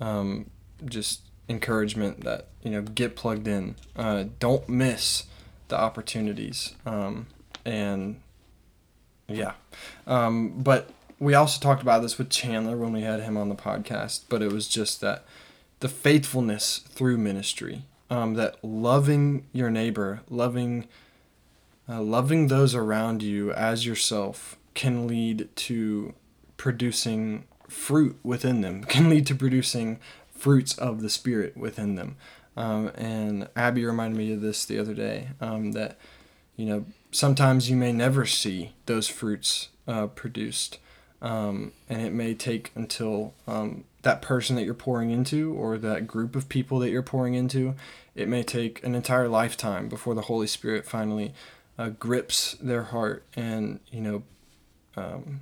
um, 0.00 0.50
just 0.84 1.22
encouragement 1.48 2.24
that 2.24 2.48
you 2.62 2.70
know 2.70 2.82
get 2.82 3.16
plugged 3.16 3.48
in. 3.48 3.76
Uh, 3.94 4.24
don't 4.38 4.68
miss 4.68 5.24
the 5.68 5.78
opportunities. 5.78 6.74
Um, 6.84 7.26
and 7.64 8.20
yeah, 9.28 9.52
um, 10.06 10.54
but 10.62 10.90
we 11.18 11.34
also 11.34 11.60
talked 11.60 11.82
about 11.82 12.02
this 12.02 12.18
with 12.18 12.30
Chandler 12.30 12.76
when 12.76 12.92
we 12.92 13.02
had 13.02 13.20
him 13.20 13.36
on 13.36 13.48
the 13.48 13.54
podcast. 13.54 14.22
But 14.28 14.42
it 14.42 14.52
was 14.52 14.68
just 14.68 15.00
that 15.00 15.24
the 15.80 15.88
faithfulness 15.88 16.78
through 16.88 17.18
ministry, 17.18 17.82
um, 18.10 18.34
that 18.34 18.62
loving 18.62 19.46
your 19.52 19.70
neighbor, 19.70 20.22
loving. 20.28 20.86
Uh, 21.88 22.02
loving 22.02 22.48
those 22.48 22.74
around 22.74 23.22
you 23.22 23.52
as 23.52 23.86
yourself 23.86 24.56
can 24.74 25.06
lead 25.06 25.48
to 25.54 26.12
producing 26.56 27.44
fruit 27.68 28.18
within 28.22 28.60
them, 28.60 28.84
can 28.88 29.08
lead 29.08 29.26
to 29.26 29.34
producing 29.34 29.98
fruits 30.30 30.76
of 30.78 31.02
the 31.02 31.10
Spirit 31.10 31.56
within 31.56 31.94
them. 31.94 32.16
Um, 32.56 32.88
and 32.94 33.48
Abby 33.54 33.84
reminded 33.84 34.16
me 34.16 34.32
of 34.32 34.40
this 34.40 34.64
the 34.64 34.78
other 34.78 34.94
day 34.94 35.28
um, 35.40 35.72
that, 35.72 35.98
you 36.56 36.64
know, 36.64 36.86
sometimes 37.10 37.68
you 37.68 37.76
may 37.76 37.92
never 37.92 38.24
see 38.24 38.72
those 38.86 39.08
fruits 39.08 39.68
uh, 39.86 40.06
produced. 40.06 40.78
Um, 41.20 41.72
and 41.88 42.02
it 42.02 42.12
may 42.12 42.34
take 42.34 42.72
until 42.74 43.34
um, 43.46 43.84
that 44.02 44.22
person 44.22 44.54
that 44.56 44.64
you're 44.64 44.74
pouring 44.74 45.10
into 45.10 45.54
or 45.54 45.78
that 45.78 46.06
group 46.06 46.36
of 46.36 46.48
people 46.48 46.78
that 46.80 46.90
you're 46.90 47.02
pouring 47.02 47.34
into, 47.34 47.74
it 48.14 48.28
may 48.28 48.42
take 48.42 48.82
an 48.84 48.94
entire 48.94 49.28
lifetime 49.28 49.88
before 49.88 50.14
the 50.14 50.22
Holy 50.22 50.46
Spirit 50.46 50.86
finally 50.86 51.34
uh, 51.78 51.88
grips 51.88 52.52
their 52.60 52.84
heart 52.84 53.24
and, 53.34 53.80
you 53.90 54.00
know, 54.00 54.22
um, 54.96 55.40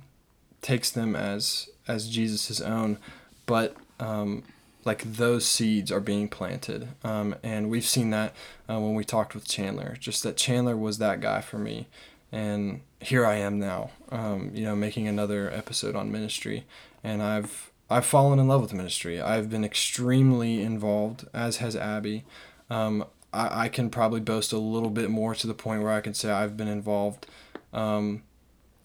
takes 0.65 0.89
them 0.89 1.15
as 1.15 1.69
as 1.87 2.09
Jesus' 2.09 2.59
own, 2.59 2.97
but 3.45 3.75
um, 3.99 4.43
like 4.83 5.03
those 5.03 5.45
seeds 5.45 5.91
are 5.91 5.99
being 5.99 6.27
planted. 6.27 6.87
Um, 7.03 7.35
and 7.43 7.69
we've 7.69 7.85
seen 7.85 8.09
that 8.09 8.33
uh, 8.67 8.79
when 8.79 8.95
we 8.95 9.03
talked 9.03 9.35
with 9.35 9.47
Chandler, 9.47 9.95
just 9.99 10.23
that 10.23 10.37
Chandler 10.37 10.75
was 10.75 10.97
that 10.97 11.21
guy 11.21 11.41
for 11.41 11.59
me. 11.59 11.87
And 12.31 12.81
here 12.99 13.25
I 13.25 13.35
am 13.35 13.59
now, 13.59 13.91
um, 14.09 14.51
you 14.55 14.63
know, 14.63 14.75
making 14.75 15.07
another 15.07 15.51
episode 15.51 15.95
on 15.95 16.11
ministry. 16.11 16.65
And 17.03 17.21
I've 17.21 17.71
I've 17.87 18.05
fallen 18.05 18.39
in 18.39 18.47
love 18.47 18.61
with 18.61 18.73
ministry. 18.73 19.21
I've 19.21 19.49
been 19.51 19.63
extremely 19.63 20.63
involved, 20.63 21.27
as 21.31 21.57
has 21.57 21.75
Abby. 21.75 22.23
Um, 22.71 23.05
I, 23.31 23.65
I 23.65 23.69
can 23.69 23.91
probably 23.91 24.19
boast 24.19 24.51
a 24.51 24.57
little 24.57 24.89
bit 24.89 25.11
more 25.11 25.35
to 25.35 25.45
the 25.45 25.53
point 25.53 25.83
where 25.83 25.91
I 25.91 26.01
can 26.01 26.15
say 26.15 26.31
I've 26.31 26.57
been 26.57 26.67
involved 26.67 27.27
um, 27.71 28.23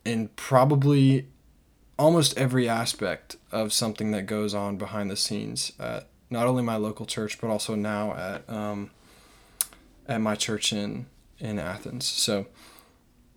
in 0.05 0.29
probably 0.37 1.27
almost 2.01 2.37
every 2.39 2.67
aspect 2.67 3.37
of 3.53 3.75
something 3.75 4.11
that 4.13 4.25
goes 4.25 4.55
on 4.55 4.79
behind 4.79 5.11
the 5.11 5.17
scenes 5.17 5.73
at 5.79 6.07
not 6.31 6.47
only 6.47 6.63
my 6.63 6.77
local 6.77 7.05
church 7.05 7.39
but 7.41 7.49
also 7.49 7.75
now 7.75 8.15
at 8.15 8.49
um, 8.49 8.91
at 10.09 10.21
my 10.21 10.35
church 10.35 10.73
in 10.73 11.05
in 11.39 11.59
Athens. 11.59 12.07
So 12.07 12.47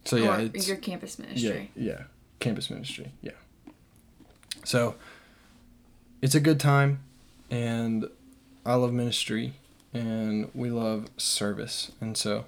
so 0.06 0.16
yeah, 0.16 0.38
or 0.38 0.50
it's 0.54 0.68
your 0.68 0.78
campus 0.78 1.20
ministry. 1.20 1.72
Yeah, 1.76 1.92
yeah, 1.92 2.04
campus 2.40 2.70
ministry. 2.70 3.12
Yeah. 3.22 3.32
So 4.64 4.96
it's 6.22 6.36
a 6.36 6.40
good 6.40 6.60
time, 6.60 7.00
and 7.52 8.08
I 8.66 8.76
love 8.76 8.94
ministry, 8.94 9.56
and 9.94 10.50
we 10.56 10.70
love 10.70 11.10
service, 11.18 11.92
and 12.00 12.16
so 12.16 12.46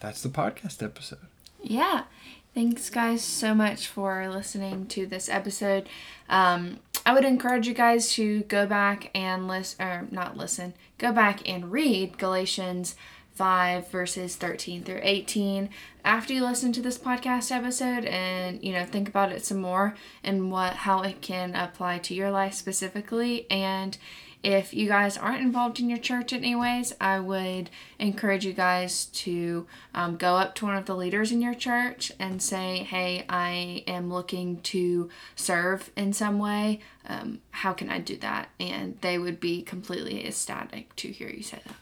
that's 0.00 0.22
the 0.22 0.30
podcast 0.30 0.82
episode. 0.82 1.26
Yeah. 1.62 2.04
Thanks, 2.52 2.90
guys, 2.90 3.22
so 3.22 3.54
much 3.54 3.86
for 3.86 4.28
listening 4.28 4.86
to 4.88 5.06
this 5.06 5.28
episode. 5.28 5.88
Um, 6.28 6.80
I 7.06 7.14
would 7.14 7.24
encourage 7.24 7.68
you 7.68 7.74
guys 7.74 8.12
to 8.14 8.40
go 8.42 8.66
back 8.66 9.08
and 9.14 9.46
listen, 9.46 9.86
or 9.86 10.08
not 10.10 10.36
listen, 10.36 10.74
go 10.98 11.12
back 11.12 11.48
and 11.48 11.70
read 11.70 12.18
Galatians 12.18 12.96
5 13.34 13.88
verses 13.88 14.36
13 14.36 14.82
through 14.82 15.00
18 15.02 15.70
after 16.04 16.34
you 16.34 16.44
listen 16.44 16.72
to 16.72 16.82
this 16.82 16.98
podcast 16.98 17.50
episode 17.50 18.04
and 18.04 18.62
you 18.62 18.70
know 18.70 18.84
think 18.84 19.08
about 19.08 19.32
it 19.32 19.42
some 19.46 19.60
more 19.60 19.94
and 20.22 20.50
what 20.50 20.74
how 20.74 21.00
it 21.00 21.22
can 21.22 21.54
apply 21.54 21.96
to 21.96 22.12
your 22.12 22.30
life 22.30 22.52
specifically 22.52 23.46
and 23.50 23.96
if 24.42 24.72
you 24.72 24.88
guys 24.88 25.18
aren't 25.18 25.42
involved 25.42 25.80
in 25.80 25.90
your 25.90 25.98
church 25.98 26.32
anyways, 26.32 26.94
I 27.00 27.20
would 27.20 27.68
encourage 27.98 28.46
you 28.46 28.52
guys 28.52 29.06
to 29.06 29.66
um, 29.94 30.16
go 30.16 30.36
up 30.36 30.54
to 30.56 30.66
one 30.66 30.76
of 30.76 30.86
the 30.86 30.96
leaders 30.96 31.30
in 31.30 31.42
your 31.42 31.54
church 31.54 32.10
and 32.18 32.40
say, 32.40 32.78
Hey, 32.78 33.24
I 33.28 33.84
am 33.86 34.10
looking 34.10 34.60
to 34.62 35.10
serve 35.36 35.90
in 35.96 36.12
some 36.12 36.38
way. 36.38 36.80
Um, 37.06 37.40
how 37.50 37.72
can 37.72 37.90
I 37.90 37.98
do 37.98 38.16
that? 38.18 38.48
And 38.58 38.98
they 39.02 39.18
would 39.18 39.40
be 39.40 39.62
completely 39.62 40.26
ecstatic 40.26 40.96
to 40.96 41.08
hear 41.08 41.28
you 41.28 41.42
say 41.42 41.60
that. 41.66 41.76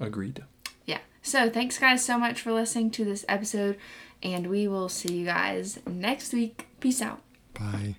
Agreed. 0.00 0.44
Yeah. 0.84 1.00
So 1.22 1.48
thanks, 1.48 1.78
guys, 1.78 2.04
so 2.04 2.18
much 2.18 2.40
for 2.40 2.52
listening 2.52 2.90
to 2.92 3.04
this 3.04 3.24
episode, 3.28 3.76
and 4.22 4.48
we 4.48 4.68
will 4.68 4.88
see 4.88 5.14
you 5.14 5.24
guys 5.24 5.78
next 5.86 6.32
week. 6.32 6.66
Peace 6.80 7.02
out. 7.02 7.20
Bye. 7.54 7.96